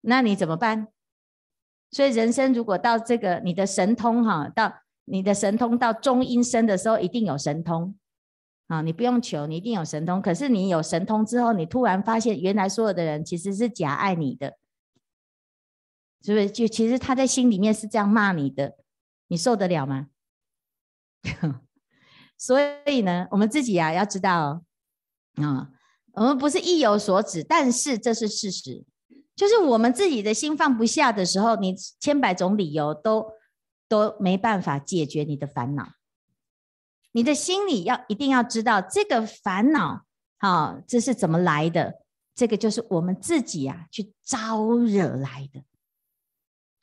[0.00, 0.88] 那你怎么办？
[1.90, 4.72] 所以人生如果到这个你的神通哈，到
[5.04, 7.94] 你的神通到中阴身的时候，一定有神通。
[8.68, 10.20] 啊，你不用求，你一定有神通。
[10.20, 14.58] 可是你有神通之后，你突然发现，原来所有的人其实是假爱你的，
[16.22, 16.50] 是不是？
[16.50, 18.76] 就其实他在心里面是这样骂你的，
[19.28, 20.08] 你受得了吗？
[22.36, 24.62] 所以呢，我们自己、啊、要知道，
[25.36, 25.70] 啊，
[26.12, 28.84] 我们不是意有所指，但是这是事实，
[29.34, 33.32] 就是我们自己的心放不下的时候，你千百种理由都
[33.88, 35.88] 都没办法解决你的烦恼。
[37.12, 40.04] 你的心里要一定要知道这个烦恼，
[40.38, 42.02] 好，这是怎么来的？
[42.34, 45.64] 这个就是我们自己啊去招惹来的，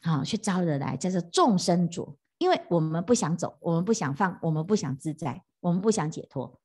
[0.02, 2.18] 好，去招惹来，叫做众生着。
[2.38, 6.60] 因为我们不想走，我们不想放，我们不想自在，我们不想解脱，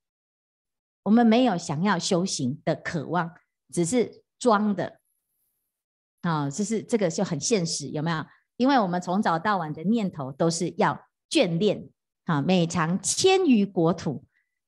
[1.03, 3.31] 我们没有想要修行的渴望，
[3.71, 4.99] 只是装的，
[6.23, 8.25] 啊，就是这个就很现实，有没有？
[8.57, 11.89] 因为我们从早到晚的念头都是要眷恋。
[12.31, 14.23] 啊，美常迁于国土，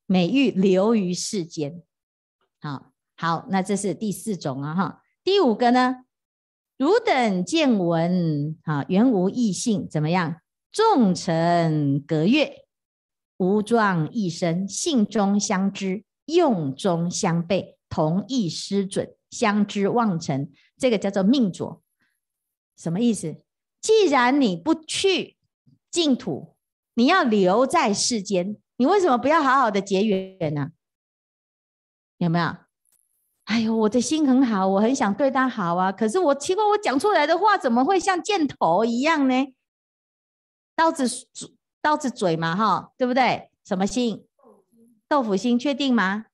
[0.06, 1.82] 美欲流于世间。
[2.60, 5.02] 好，好，那这是第四种啊，哈。
[5.24, 6.04] 第五个呢，
[6.76, 10.42] 汝等见闻，啊，原无异性，怎么样？
[10.74, 12.66] 众成隔月，
[13.38, 21.82] 无状异生，性中相知，用中相悖，同意失准，相知忘尘，这个叫做命浊。
[22.76, 23.38] 什么意思？
[23.80, 25.38] 既然你不去
[25.90, 26.53] 净土。
[26.96, 30.70] 你要留在世间，你为什么不要好好的结缘呢？
[32.18, 32.56] 有没有？
[33.46, 39.54] 哎呦，我的心很好，我很想对他好啊，可是我奇怪，我讲出来的话怎么会像箭头一样呢？
[40.76, 43.50] 刀子嘴刀子嘴嘛，哈，对不对？
[43.66, 44.26] 什么心？
[45.10, 46.28] 豆腐心，确定吗？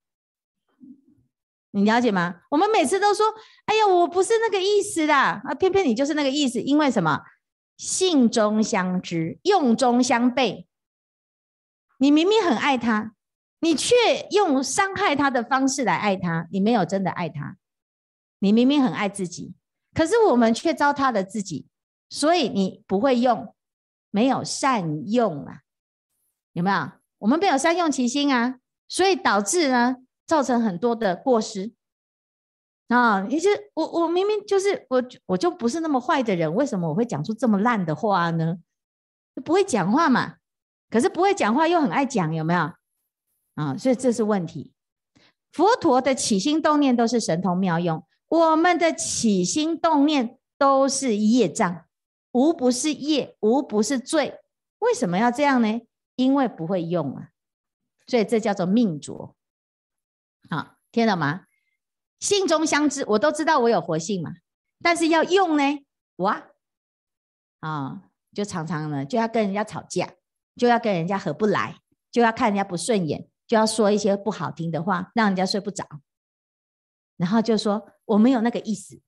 [1.71, 2.41] 你了解吗？
[2.51, 3.25] 我们每次都说，
[3.65, 7.19] 哎呀，我不是那个意思啦，啊，偏偏你就是那个意思，因为什么？
[7.79, 10.67] 性中相知，用中相背。
[11.97, 13.15] 你明明很爱他，
[13.61, 13.95] 你却
[14.31, 17.57] 用伤害他的方式来爱他，你没有真的爱他。
[18.39, 19.53] 你明明很爱自己，
[19.93, 21.67] 可是我们却糟蹋了自己，
[22.09, 23.55] 所以你不会用，
[24.11, 25.61] 没有善用啊，
[26.51, 26.91] 有没有？
[27.19, 31.73] 我们没有善用其心啊，所以导致呢，造成很多的过失
[32.89, 33.21] 啊。
[33.21, 38.57] 你就我我明明就是我我就不是那么坏的人，为什么我会讲出这么烂的话呢？
[39.43, 40.35] 不会讲话嘛。
[40.89, 42.71] 可是不会讲话又很爱讲，有没有
[43.53, 43.77] 啊？
[43.77, 44.73] 所以这是问题。
[45.51, 51.85] 佛陀的起心动念都是神通妙用，我们的起心动念都是业障，
[52.31, 54.39] 无不是业，无不是罪。
[54.79, 55.81] 为什么要这样呢？
[56.15, 57.29] 因为不会用啊，
[58.07, 59.35] 所以这叫做命浊。
[60.49, 61.45] 好，听到吗？
[62.19, 64.31] 性中相知，我都知道我有活性嘛，
[64.81, 65.63] 但是要用呢，
[66.17, 66.43] 哇，
[67.59, 68.03] 啊，
[68.33, 70.13] 就常常呢就要跟人家吵架。
[70.55, 71.77] 就要跟人家合不来，
[72.11, 75.85] 就要看人家不顺眼，就要说一些不好听的话，让人家睡不着。
[77.15, 78.99] 然后就说我没有那个意思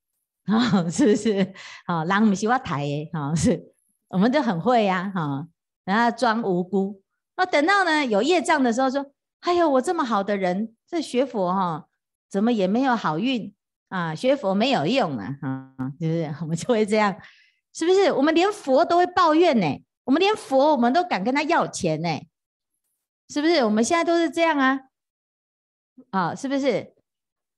[0.46, 1.54] 啊， 是不是？
[1.86, 3.62] 好，狼不喜欢抬耶，哈，是，
[4.08, 5.46] 我们都很会呀，哈，
[5.84, 7.04] 然后装无辜。
[7.36, 11.90] 那等到呢有业障的时候，说，哎呦，我这么好的人，这学佛哈，
[12.32, 13.54] 怎么也没有好运
[13.90, 14.16] 啊？
[14.16, 16.36] 学佛没有用啊，啊，是不是？
[16.42, 17.16] 我们就会这样，
[17.74, 18.12] 是不是？
[18.14, 19.68] 我们连佛都会抱怨呢。
[20.06, 22.10] 我们连佛，我们都敢跟他要钱呢，
[23.30, 23.64] 是不是？
[23.66, 24.80] 我们现在都是这样啊，
[26.10, 26.94] 啊，是不是？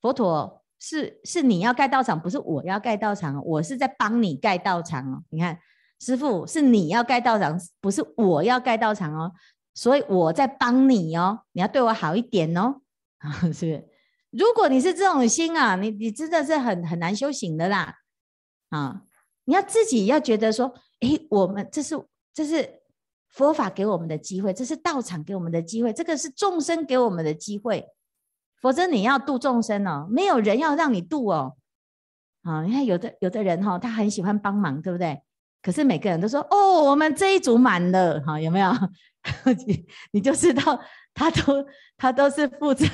[0.01, 5.23] 佛陀是是你要盖道场，不是我要盖道场，我是在帮你盖道场哦。
[5.29, 5.57] 你看，
[5.99, 9.31] 师傅是你要盖道场，不是我要盖道场哦，
[9.73, 12.81] 所以我在帮你哦，你要对我好一点哦，
[13.19, 13.87] 啊， 是不是？
[14.33, 17.95] 如果你是这种心啊，你你真的是很很难修行的啦，
[18.69, 19.03] 啊，
[19.45, 21.95] 你要自己要觉得说，诶，我们这是。
[22.35, 22.81] 这是
[23.29, 27.85] 佛法给我们的机会，这是道场给我们的机会，这个是众生给我们的机会。
[28.59, 31.55] 否则你要度众生哦，没有人要让你度哦。
[32.41, 35.21] 啊，你看有的有的人哈，他很喜欢帮忙，对不对？
[35.61, 38.71] 可是每个人都说哦，我们这一组满了，哈，有没有？
[39.67, 40.79] 你你就知道
[41.13, 41.63] 他都
[41.95, 42.87] 他都是负责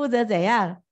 [0.00, 0.82] 负责怎样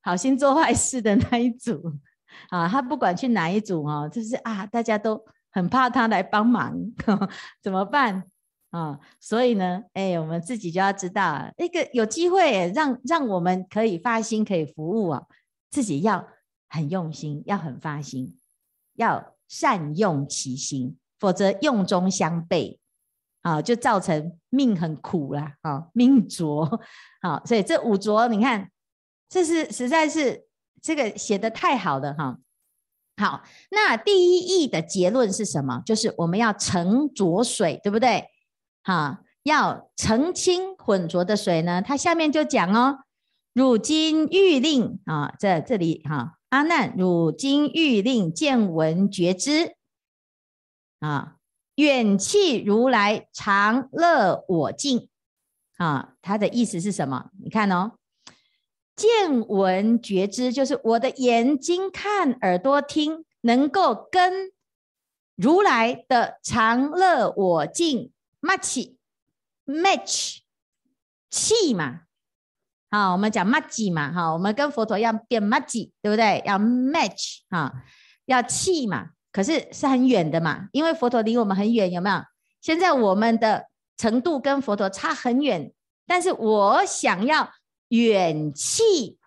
[0.00, 1.92] 好心做坏事的那一组
[2.50, 2.68] 啊。
[2.68, 5.24] 他不管去哪一组哦，就是啊，大家都。
[5.52, 6.72] 很怕他来帮忙，
[7.60, 8.22] 怎么办
[8.70, 8.96] 啊？
[9.18, 15.26] 所以呢，哎，我们自己就要知道，那个有机会让让我们可以发心，可以服务啊，
[15.68, 16.28] 自己要
[16.68, 18.38] 很用心，要很发心，
[18.94, 22.78] 要善用其心，否则用中相悖
[23.42, 26.80] 啊，就造成命很苦啦，啊，命浊
[27.20, 27.40] 啊。
[27.44, 28.70] 所以这五浊，你看，
[29.28, 30.46] 这是实在是
[30.82, 32.38] 这个写的太好了哈。
[33.16, 35.82] 好，那第一义的结论是什么？
[35.84, 38.24] 就是我们要澄浊水，对不对？
[38.82, 41.82] 哈，要澄清混浊的水呢。
[41.82, 43.00] 它下面就讲哦，
[43.52, 49.76] 汝今欲令啊，在这里哈，阿难，汝今欲令见闻觉知
[51.00, 51.36] 啊，
[51.80, 55.08] 远弃如来常乐我净
[55.78, 57.30] 啊，它的意思是什么？
[57.42, 57.92] 你看哦。
[58.96, 64.52] 见闻觉知，就是我的眼睛看，耳朵听，能够跟
[65.36, 68.12] 如来的常乐我净
[68.42, 68.94] match
[69.64, 70.40] match
[71.30, 72.02] 气嘛。
[72.90, 76.42] 好，我们讲 match 嘛，好，我们跟佛陀要变 match，对不对？
[76.44, 77.72] 要 match 哈，
[78.26, 79.12] 要气嘛。
[79.32, 82.16] 可是是很远的嘛，因为佛陀离我们很远，有没有？
[82.60, 83.66] 现在我们的
[83.96, 85.72] 程度跟佛陀差很远，
[86.06, 87.50] 但是我想要。
[87.90, 89.18] 远弃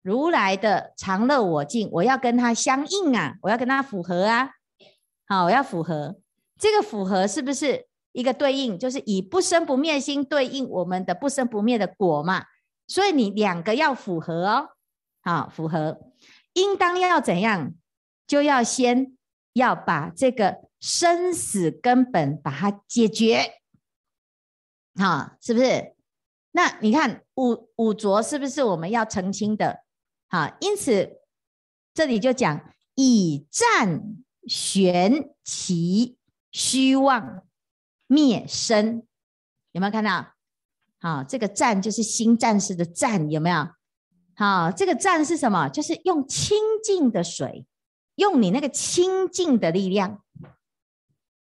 [0.00, 4.48] 如来的常乐我净，我要跟他相应啊，我要跟他符合啊。
[5.28, 6.16] 好，我要符合
[6.58, 8.78] 这个符合是不是一个对应？
[8.78, 12.46] 就是以不生不灭心对应我们的不生不灭的果嘛。
[12.86, 14.68] 所以你两个要符合哦。
[15.20, 16.00] 好，符合
[16.54, 17.74] 应当要怎样？
[18.26, 19.16] 就要先
[19.52, 23.60] 要把这个生死根本把它解决。
[24.98, 25.94] 好，是不是？
[26.52, 29.80] 那你看五五浊是不是我们要澄清的？
[30.28, 31.20] 好，因此
[31.92, 34.02] 这里就讲以战
[34.48, 36.16] 玄其
[36.50, 37.46] 虚妄
[38.06, 39.06] 灭身，
[39.72, 40.32] 有没有看到？
[40.98, 43.68] 好，这个战就是新战士的战，有没有？
[44.34, 45.68] 好，这个战是什么？
[45.68, 47.66] 就是用清净的水，
[48.16, 50.20] 用你那个清净的力量。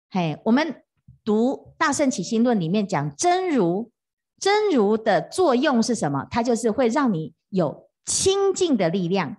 [0.09, 0.83] 嘿，我们
[1.23, 3.91] 读《大圣起心论》里面讲真如，
[4.39, 6.25] 真如的作用是什么？
[6.29, 9.37] 它就是会让你有清净的力量。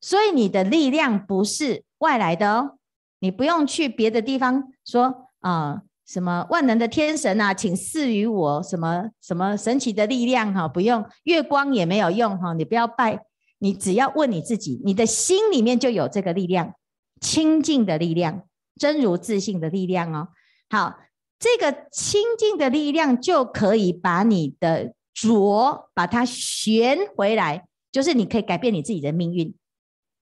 [0.00, 2.78] 所以你的力量不是外来的哦，
[3.20, 5.82] 你不用去别的地方说啊。
[6.06, 10.66] 什么万能的天神啊，请赐予我什么什么神奇的力量哈？
[10.66, 13.24] 不用月光也没有用哈，你不要拜，
[13.60, 16.74] 你只要问你自己，你的心里面就有这个力量，
[17.20, 20.28] 清净的力量，真如自信的力量哦。
[20.70, 20.98] 好，
[21.38, 29.54] 这个清净的力量就可以把你的浊把它旋回来，就是你可以改变你自己的命运，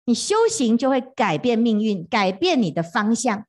[0.05, 3.45] 你修行就会改变命运，改变你的方向。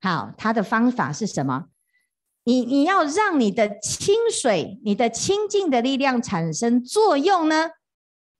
[0.00, 1.66] 好，它的方法是什么？
[2.44, 7.70] 你你要让你的清水、你的清净的力量产生作用呢？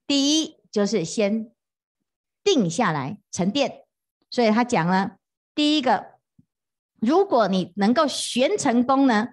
[0.07, 1.51] 第一就是先
[2.45, 3.85] 定下来沉淀。
[4.31, 5.17] 所以他讲了，
[5.55, 6.19] 第一个，
[7.01, 9.29] 如果你能够玄成功呢，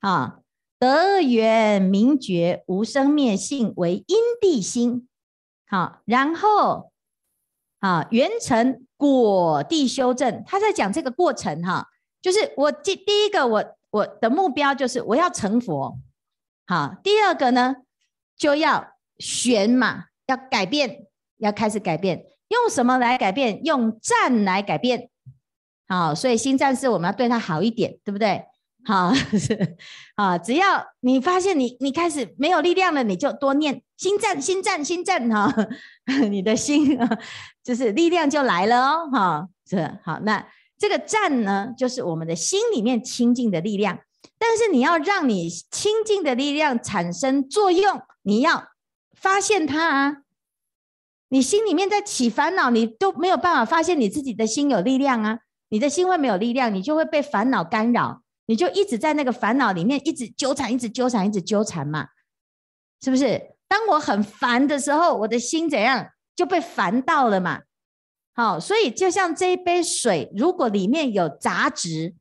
[0.00, 0.40] 啊，
[0.78, 5.08] 得圆明觉无生灭性为因地心，
[5.66, 6.92] 好，然后
[7.80, 8.84] 啊，圆成。
[9.00, 11.86] 果地修正，他在讲这个过程哈，
[12.20, 15.96] 就是我第第一个我我的目标就是我要成佛，
[16.66, 17.76] 好，第二个呢
[18.36, 21.06] 就要玄嘛，要改变，
[21.38, 23.64] 要开始改变，用什么来改变？
[23.64, 25.10] 用战来改变，
[25.88, 28.44] 好，所以新战士我们要对他好一点，对不对？
[28.84, 29.76] 好， 是
[30.14, 35.52] 啊，只要你发现你你开始没有力量了，你就多念新战新战新战哈，
[36.30, 36.98] 你的心
[37.64, 40.20] 就是力量就来了哦，哈，是好。
[40.20, 40.46] 那
[40.78, 43.98] 这个战呢，就是我们的心里面清净的力量。
[44.38, 48.68] 但是你要让你清净的力量产生作用，你要
[49.20, 50.22] 发现它啊。
[51.30, 55.40] 你心里面在起烦恼，你都没有办法发现你自己的心有力量啊。
[55.68, 58.22] 你的心会没有力量，你就会被烦恼干扰。
[58.46, 62.08] 你就一直在那个烦恼里面，一直纠缠，一直纠缠，一直纠缠嘛，
[63.02, 63.56] 是不是？
[63.68, 67.60] 当我很烦的时候，我的心怎样就被烦到了嘛？
[68.32, 72.14] 好，所以就像这一杯水，如果里面有杂质，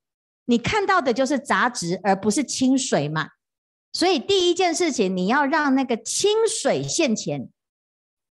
[0.44, 3.30] 你看到的就是杂质，而不是清水嘛。
[3.92, 7.50] 所以第一件事情，你要让那个清水现前。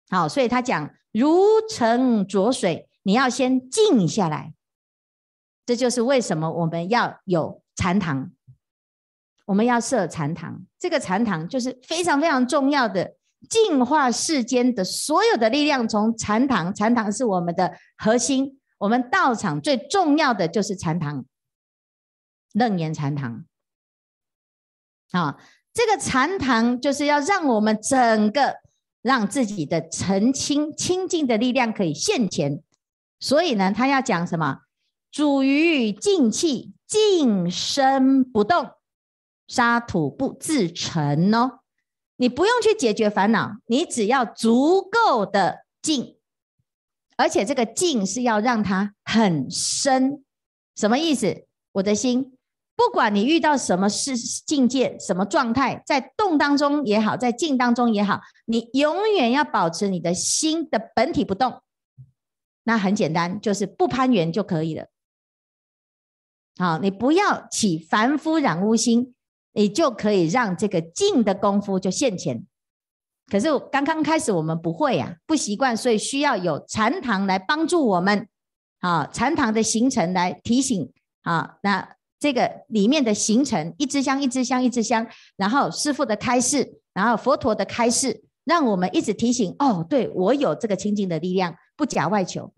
[0.09, 4.55] 好，所以他讲如澄浊水，你要先静下来。
[5.67, 7.63] 这就是为什么我们要有。
[7.77, 8.31] 禅堂，
[9.47, 10.67] 我们要设禅堂。
[10.79, 13.15] 这个禅堂就是非常非常重要的，
[13.49, 15.89] 净化世间的所有的力量。
[15.89, 18.61] 从禅堂，禅堂是我们的核心。
[18.77, 21.25] 我们道场最重要的就是禅堂，
[22.53, 23.47] 楞严禅堂。
[25.11, 25.37] 啊，
[25.73, 28.57] 这个禅堂就是要让我们整个
[29.03, 32.63] 让自己的澄清清净的力量可以现前。
[33.19, 34.61] 所以呢，他要讲什么？
[35.11, 36.73] 主于静气。
[36.91, 38.69] 静身不动，
[39.47, 41.61] 沙土不自沉哦。
[42.17, 46.17] 你不用去解决烦恼，你只要足够的静，
[47.17, 50.25] 而且这个静是要让它很深。
[50.75, 51.47] 什么意思？
[51.71, 52.37] 我的心，
[52.81, 61.61] 不管你遇到什么事境界、什么状态，在动当中也好，在静当中也好，你永远要保持你的心的本体不动。
[62.63, 64.87] 那很简单，就是不攀缘就可以了。
[66.57, 69.15] 好，你不要起凡夫染污心，
[69.53, 72.47] 你就可以让这个静的功夫就现前。
[73.31, 78.27] 可是刚刚开始我们不会呀、啊，不习惯，所以需要有禅堂来帮助我们。
[78.79, 85.05] 啊，禅堂的形成来提醒啊，那这个里面的形成一支香一支香一支香，
[85.37, 92.53] 然后师父的开示，然后佛陀的开示，让我们一直提醒哦，对我有这个清净的力量，不假外求。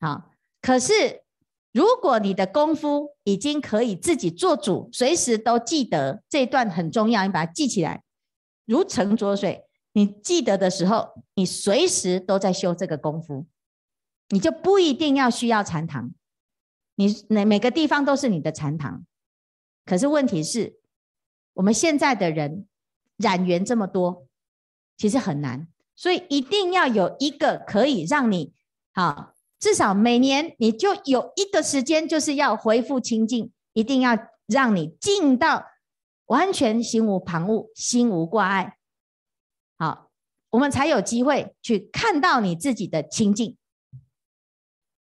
[0.00, 0.30] 好，
[0.62, 1.20] 可是。
[1.74, 8.02] 如果你的功夫已经可以自己做主，随时都记得这一段很重要，你把它记起来。
[8.66, 9.64] 如澄浊水，
[9.94, 13.46] 你记得的时候，你随时都在修这个功夫，
[14.28, 16.12] 你就不一定要需要禅堂。
[16.94, 19.04] 你每每个地方都是你的禅堂，
[19.84, 20.78] 可是问题是，
[21.54, 22.66] 我们现在的人
[23.16, 24.26] 染缘这么多，
[24.96, 28.52] 其实很难，所以一定要有一个可以让你
[28.92, 29.34] 好。
[29.58, 35.66] 至少每年你就有一个时间，就是要恢复清净，一定要让你静到
[36.26, 38.76] 完全心无旁骛、心无挂碍。
[39.78, 40.10] 好，
[40.50, 43.56] 我们才有机会去看到你自己的清净。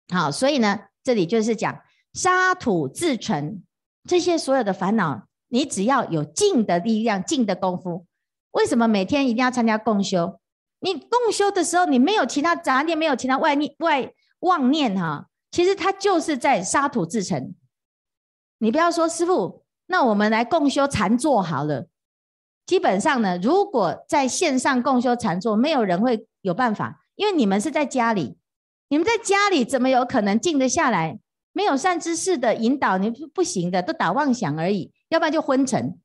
[0.08, 1.82] 好，所以呢，这里就是讲
[2.14, 3.64] 沙土自成，
[4.08, 8.06] 这些所有的烦恼，你只要有静的力量、静的功夫。
[8.52, 10.40] 为什么每天一定要参加共修？
[10.80, 17.54] 你共修的时候，你没有其他杂念，没有其他外念、外妄念哈，其实它就是在沙土自成。
[18.58, 21.90] 你不要说师傅，那我们来共修禅坐好了。
[22.66, 28.39] 基本上呢，如果在线上共修禅坐，没有人会有办法，因为你们是在家里，
[28.90, 31.20] 你们在家里怎么有可能静得下来？
[31.52, 36.00] 没有善知识的引导，你不不行的，都打妄想而已，要不然就昏沉。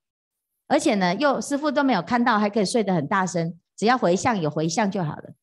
[0.66, 3.59] 而且呢，又师父都没有看到，还可以睡得很大声。
[3.76, 5.35] 只要回向有回向就好了，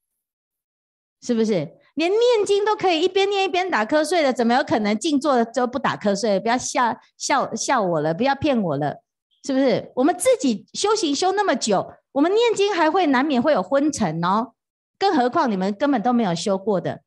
[1.22, 1.78] 是不是？
[1.96, 6.40] 连念经都可以一边念一边打瞌睡的，怎么有可能静坐就不打瞌睡？
[6.40, 9.02] 不要笑笑笑我了，不要骗我了，
[9.44, 9.92] 是不是？
[9.96, 14.54] 我们自己修行修那么久，我们念经还会难免会有昏沉哦，
[14.98, 17.02] 更何况你们根本都没有修过的，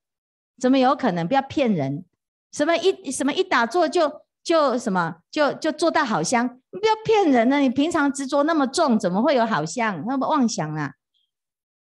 [0.60, 1.26] 怎么有可能？
[1.26, 2.04] 不要骗人，
[2.52, 4.10] 什么一什么一打坐就
[4.42, 7.58] 就什么就就做到好香，不要骗人呢！
[7.58, 10.04] 你平常执着那么重，怎么会有好香？
[10.06, 10.92] 那么妄想啊！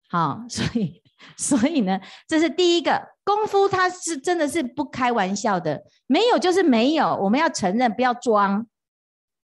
[0.09, 1.01] 好， 所以
[1.37, 8.67] 所以呢，这是第一个功夫，它是真的是不开玩笑的，没有就是没有，我们要承认，不要装。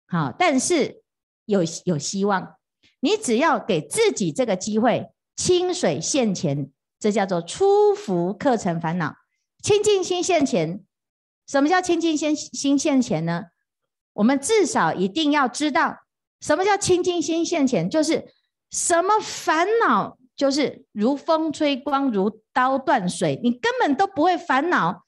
[0.07, 1.01] 好，但是
[1.45, 2.55] 有有希望，
[2.99, 6.69] 你只要给自己这个机会，清水现前，
[7.01, 9.15] 这叫做出伏课程烦恼，
[9.61, 10.85] 清净心现前。
[11.47, 13.47] 什么叫清净心心现前呢？
[14.13, 15.97] 我们至少一定要知道，
[16.39, 18.31] 什么叫清净心现前，就是
[18.69, 20.17] 什么烦恼。
[20.33, 25.03] 就是如风吹光，如刀断水，你根本都不会烦恼。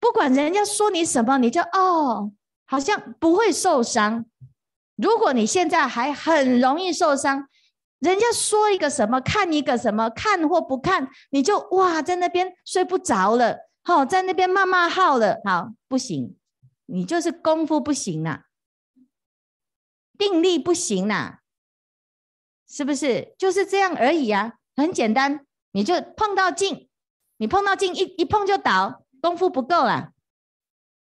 [0.00, 2.32] 不管人家说你什么，你就哦，
[2.64, 4.24] 好像不会受伤。
[4.94, 7.48] 如果你现在还很容易受伤，
[7.98, 16.36] 人家说一个什么，看一个什么，看或不看，你就哇，在那边睡不着了，好，在那边骂骂号了，好，不行，
[16.86, 18.42] 你就是功夫不行呐，
[20.18, 21.38] 定力不行呐。
[22.68, 24.54] 是不是就是这样而已啊？
[24.74, 26.88] 很简单，你就碰到镜，
[27.36, 30.10] 你碰到镜一一碰就倒，功夫不够啊。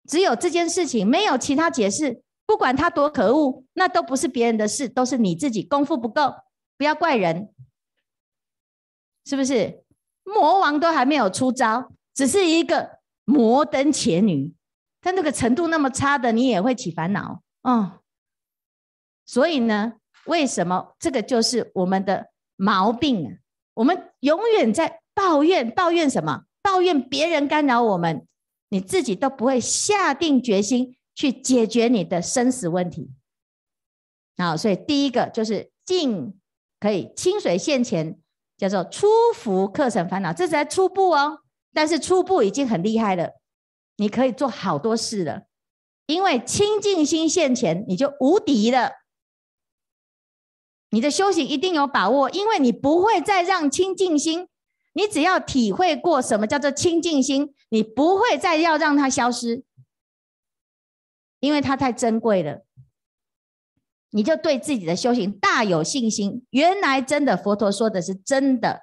[0.06, 2.22] 只有这件事情，没有其他解释。
[2.44, 6.34] 不管他多可恶，那都不是别人的事，都是你自己功夫不够。
[6.76, 7.54] 不要怪人，
[9.24, 9.84] 是不是？
[10.24, 14.54] 魔王都还没有出招，只是一个摩登伽女，
[15.00, 17.42] 他那个程度那么差的，你也会起烦恼。
[17.62, 17.98] 嗯，
[19.26, 19.94] 所以呢？
[20.26, 23.38] 为什么这个就是我们的毛病？
[23.74, 26.44] 我们永远在抱怨，抱怨什么？
[26.62, 28.26] 抱怨别人干扰我们，
[28.70, 33.10] 你自己都不会下定决心去解决你的生死问题。
[34.38, 36.40] 好，所以第一个就是静，
[36.84, 38.20] 可以清水现前，
[38.58, 41.38] 叫做初伏克尘烦恼，这才初步哦。
[41.72, 43.30] 但是初步已经很厉害了，
[43.96, 45.44] 你可以做好多事了，
[46.04, 48.90] 因为清净心现前，你就无敌了。
[50.90, 54.48] 你的修行一定有把握，因为你不会再让清净心。
[54.92, 59.64] 你只要体会过什么叫做清净心，你不会再要让它消失，
[61.40, 62.63] 因为它太珍贵了。
[64.14, 66.46] 你就对自己的修行大有信心。
[66.50, 68.82] 原来真的，佛陀说的是真的。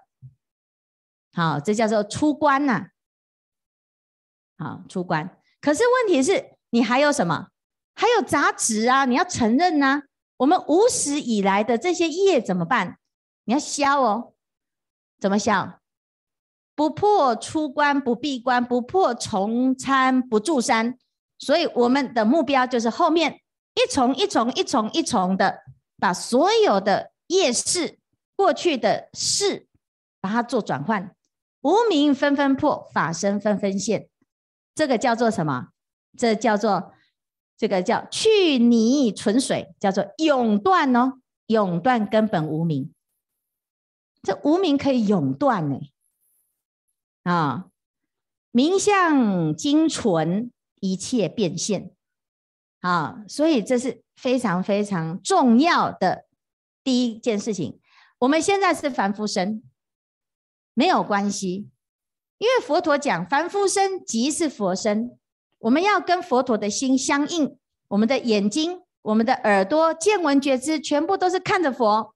[1.31, 2.87] 好，这叫做出关呐。
[4.57, 5.37] 好，出关。
[5.61, 7.47] 可是问题是你还有什么？
[7.95, 10.03] 还有杂质啊，你要承认呐。
[10.37, 12.97] 我们无始以来的这些业怎么办？
[13.45, 14.33] 你要消哦，
[15.17, 15.79] 怎么消？
[16.75, 20.97] 不破出关，不闭关，不破重参，不住山。
[21.37, 23.40] 所以我们的目标就是后面
[23.75, 25.63] 一重一重一重一重的，
[25.97, 27.99] 把所有的业事、
[28.35, 29.67] 过去的事，
[30.19, 31.15] 把它做转换。
[31.61, 34.09] 无名纷纷破，法身纷纷现。
[34.73, 35.69] 这个叫做什么？
[36.17, 36.93] 这叫做。
[37.57, 42.91] 这个叫去泥存水，叫做永断哦，永断根本无名。
[44.23, 45.79] 这无名可以永断呢，
[47.21, 47.67] 啊，
[48.49, 51.91] 名相精纯，一切变现，
[52.81, 56.25] 啊，所以这是非常非常重要的
[56.83, 57.79] 第一件事情。
[58.19, 59.63] 我们现在是凡夫身，
[60.73, 61.69] 没有关系，
[62.37, 65.17] 因为佛陀讲凡夫身即是佛身。
[65.59, 67.57] 我们要跟佛陀的心相应，
[67.87, 72.15] 我们的眼睛、我们的耳朵、见闻觉知，全部都是看着佛。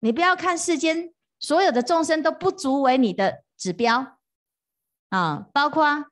[0.00, 4.18] 你不要看世间所有的众生都不足为你的指标
[5.10, 5.46] 啊！
[5.52, 6.06] 包括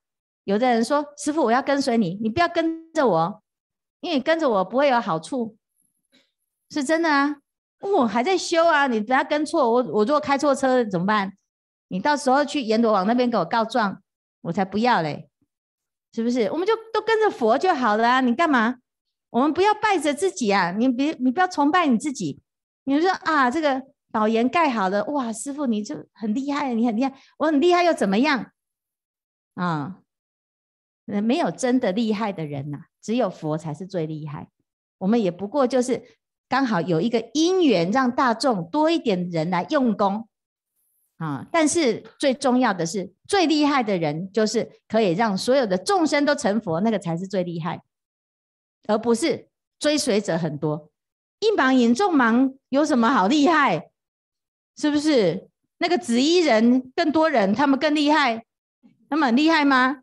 [0.44, 3.42] 有的人说：“师父，我要跟随你，你不要跟着我，
[4.00, 5.56] 因为跟着我不会有好处。”
[6.70, 7.36] 是真的啊！
[7.80, 9.82] 我还在修啊，你不要跟错我。
[9.84, 11.32] 我如果开错车怎么办？
[11.88, 14.02] 你到时候去阎罗王那边给我告状，
[14.42, 15.30] 我才不要嘞。
[16.12, 16.46] 是不是？
[16.50, 18.20] 我们就都跟着佛就好了啊！
[18.20, 18.76] 你干嘛？
[19.30, 20.72] 我们不要拜着自己啊！
[20.72, 22.40] 你别，你不要崇拜你自己。
[22.84, 28.52] 你说啊，这个宝岩盖好了，哇，师父你就很厉害，你很厉害，我很厉害又怎么样？
[29.54, 29.98] 啊，
[31.08, 34.48] 没有真的厉害的人呐、只有佛才是最厉害。
[34.98, 36.02] 我们也不过就是
[36.48, 40.28] 刚好有一个因缘，让大众多一点人来用功
[41.16, 41.46] 啊。
[41.50, 47.82] 但是最重要的是，最厉害的人就是可以让所有的众生都成佛，那个才是最厉害，
[48.86, 49.48] 而不是
[49.78, 50.90] 追随者很多。
[51.40, 53.90] 一盲引众盲有什么好厉害？
[54.76, 55.48] 是不是？
[55.78, 58.44] 那个紫衣人更多人，他们更厉害，
[59.08, 60.02] 他们很厉害吗？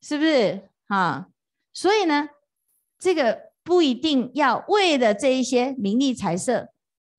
[0.00, 0.68] 是不是？
[0.88, 1.28] 啊，
[1.72, 2.28] 所以呢，
[2.98, 6.70] 这个不一定要为了这一些名利财色，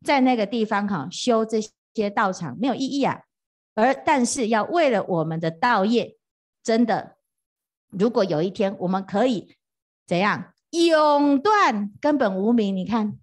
[0.06, 1.60] 在那个地方哈修这
[1.94, 3.24] 些道场没有意义啊。
[3.74, 6.18] 而但是要为了我们的道业，
[6.62, 7.16] 真的，
[7.90, 9.56] 如果有一天我们可以
[10.06, 13.18] 怎样永断根本无明，你看。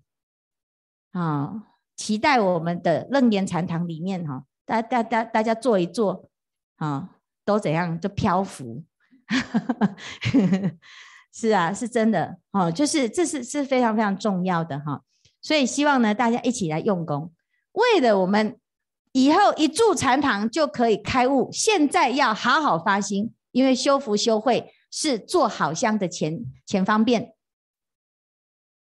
[1.13, 1.65] 啊，
[1.97, 6.31] 期待我们的楞严禅堂里面哈，大大大大家坐一坐，
[6.77, 8.85] 啊，都怎样就漂浮，
[11.33, 15.03] 是啊，是真的哦，就是这是是非常非常重要的哈，
[15.41, 17.33] 所以希望呢大家一起来用功，
[17.73, 18.59] 为了我们
[19.13, 27.35] 以后一住禅堂就可以开悟，现在要好好发心，因为修福修慧是做好香的前前方便。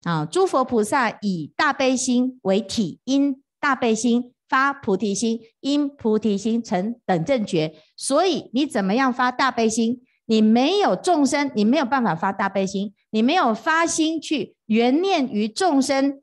[0.04, 7.76] 啊，诸佛菩萨以大悲心为体，因大悲心发菩提心，因菩提心成等正觉。
[7.96, 10.00] 所以你怎么样发大悲心？
[10.30, 12.94] 你没有众生，你没有办法发大悲心。
[13.10, 16.22] 你没有发心去缘念于众生，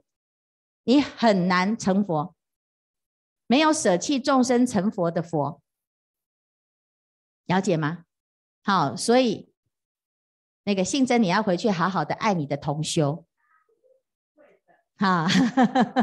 [0.86, 2.34] 你很难成佛。
[3.47, 5.62] 没有舍弃众生成佛的佛，
[7.47, 8.05] 了解吗？
[8.64, 9.51] 好，所以
[10.64, 13.26] 那个信真，你要回去好好的爱你的同修。
[14.97, 15.28] 好，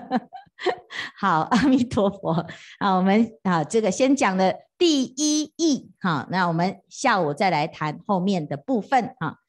[1.19, 2.47] 好，阿弥陀佛。
[2.79, 5.91] 啊，我们啊，这个先讲的第一义。
[6.01, 9.15] 好，那我们下午再来谈后面的部分。
[9.21, 9.44] 哈。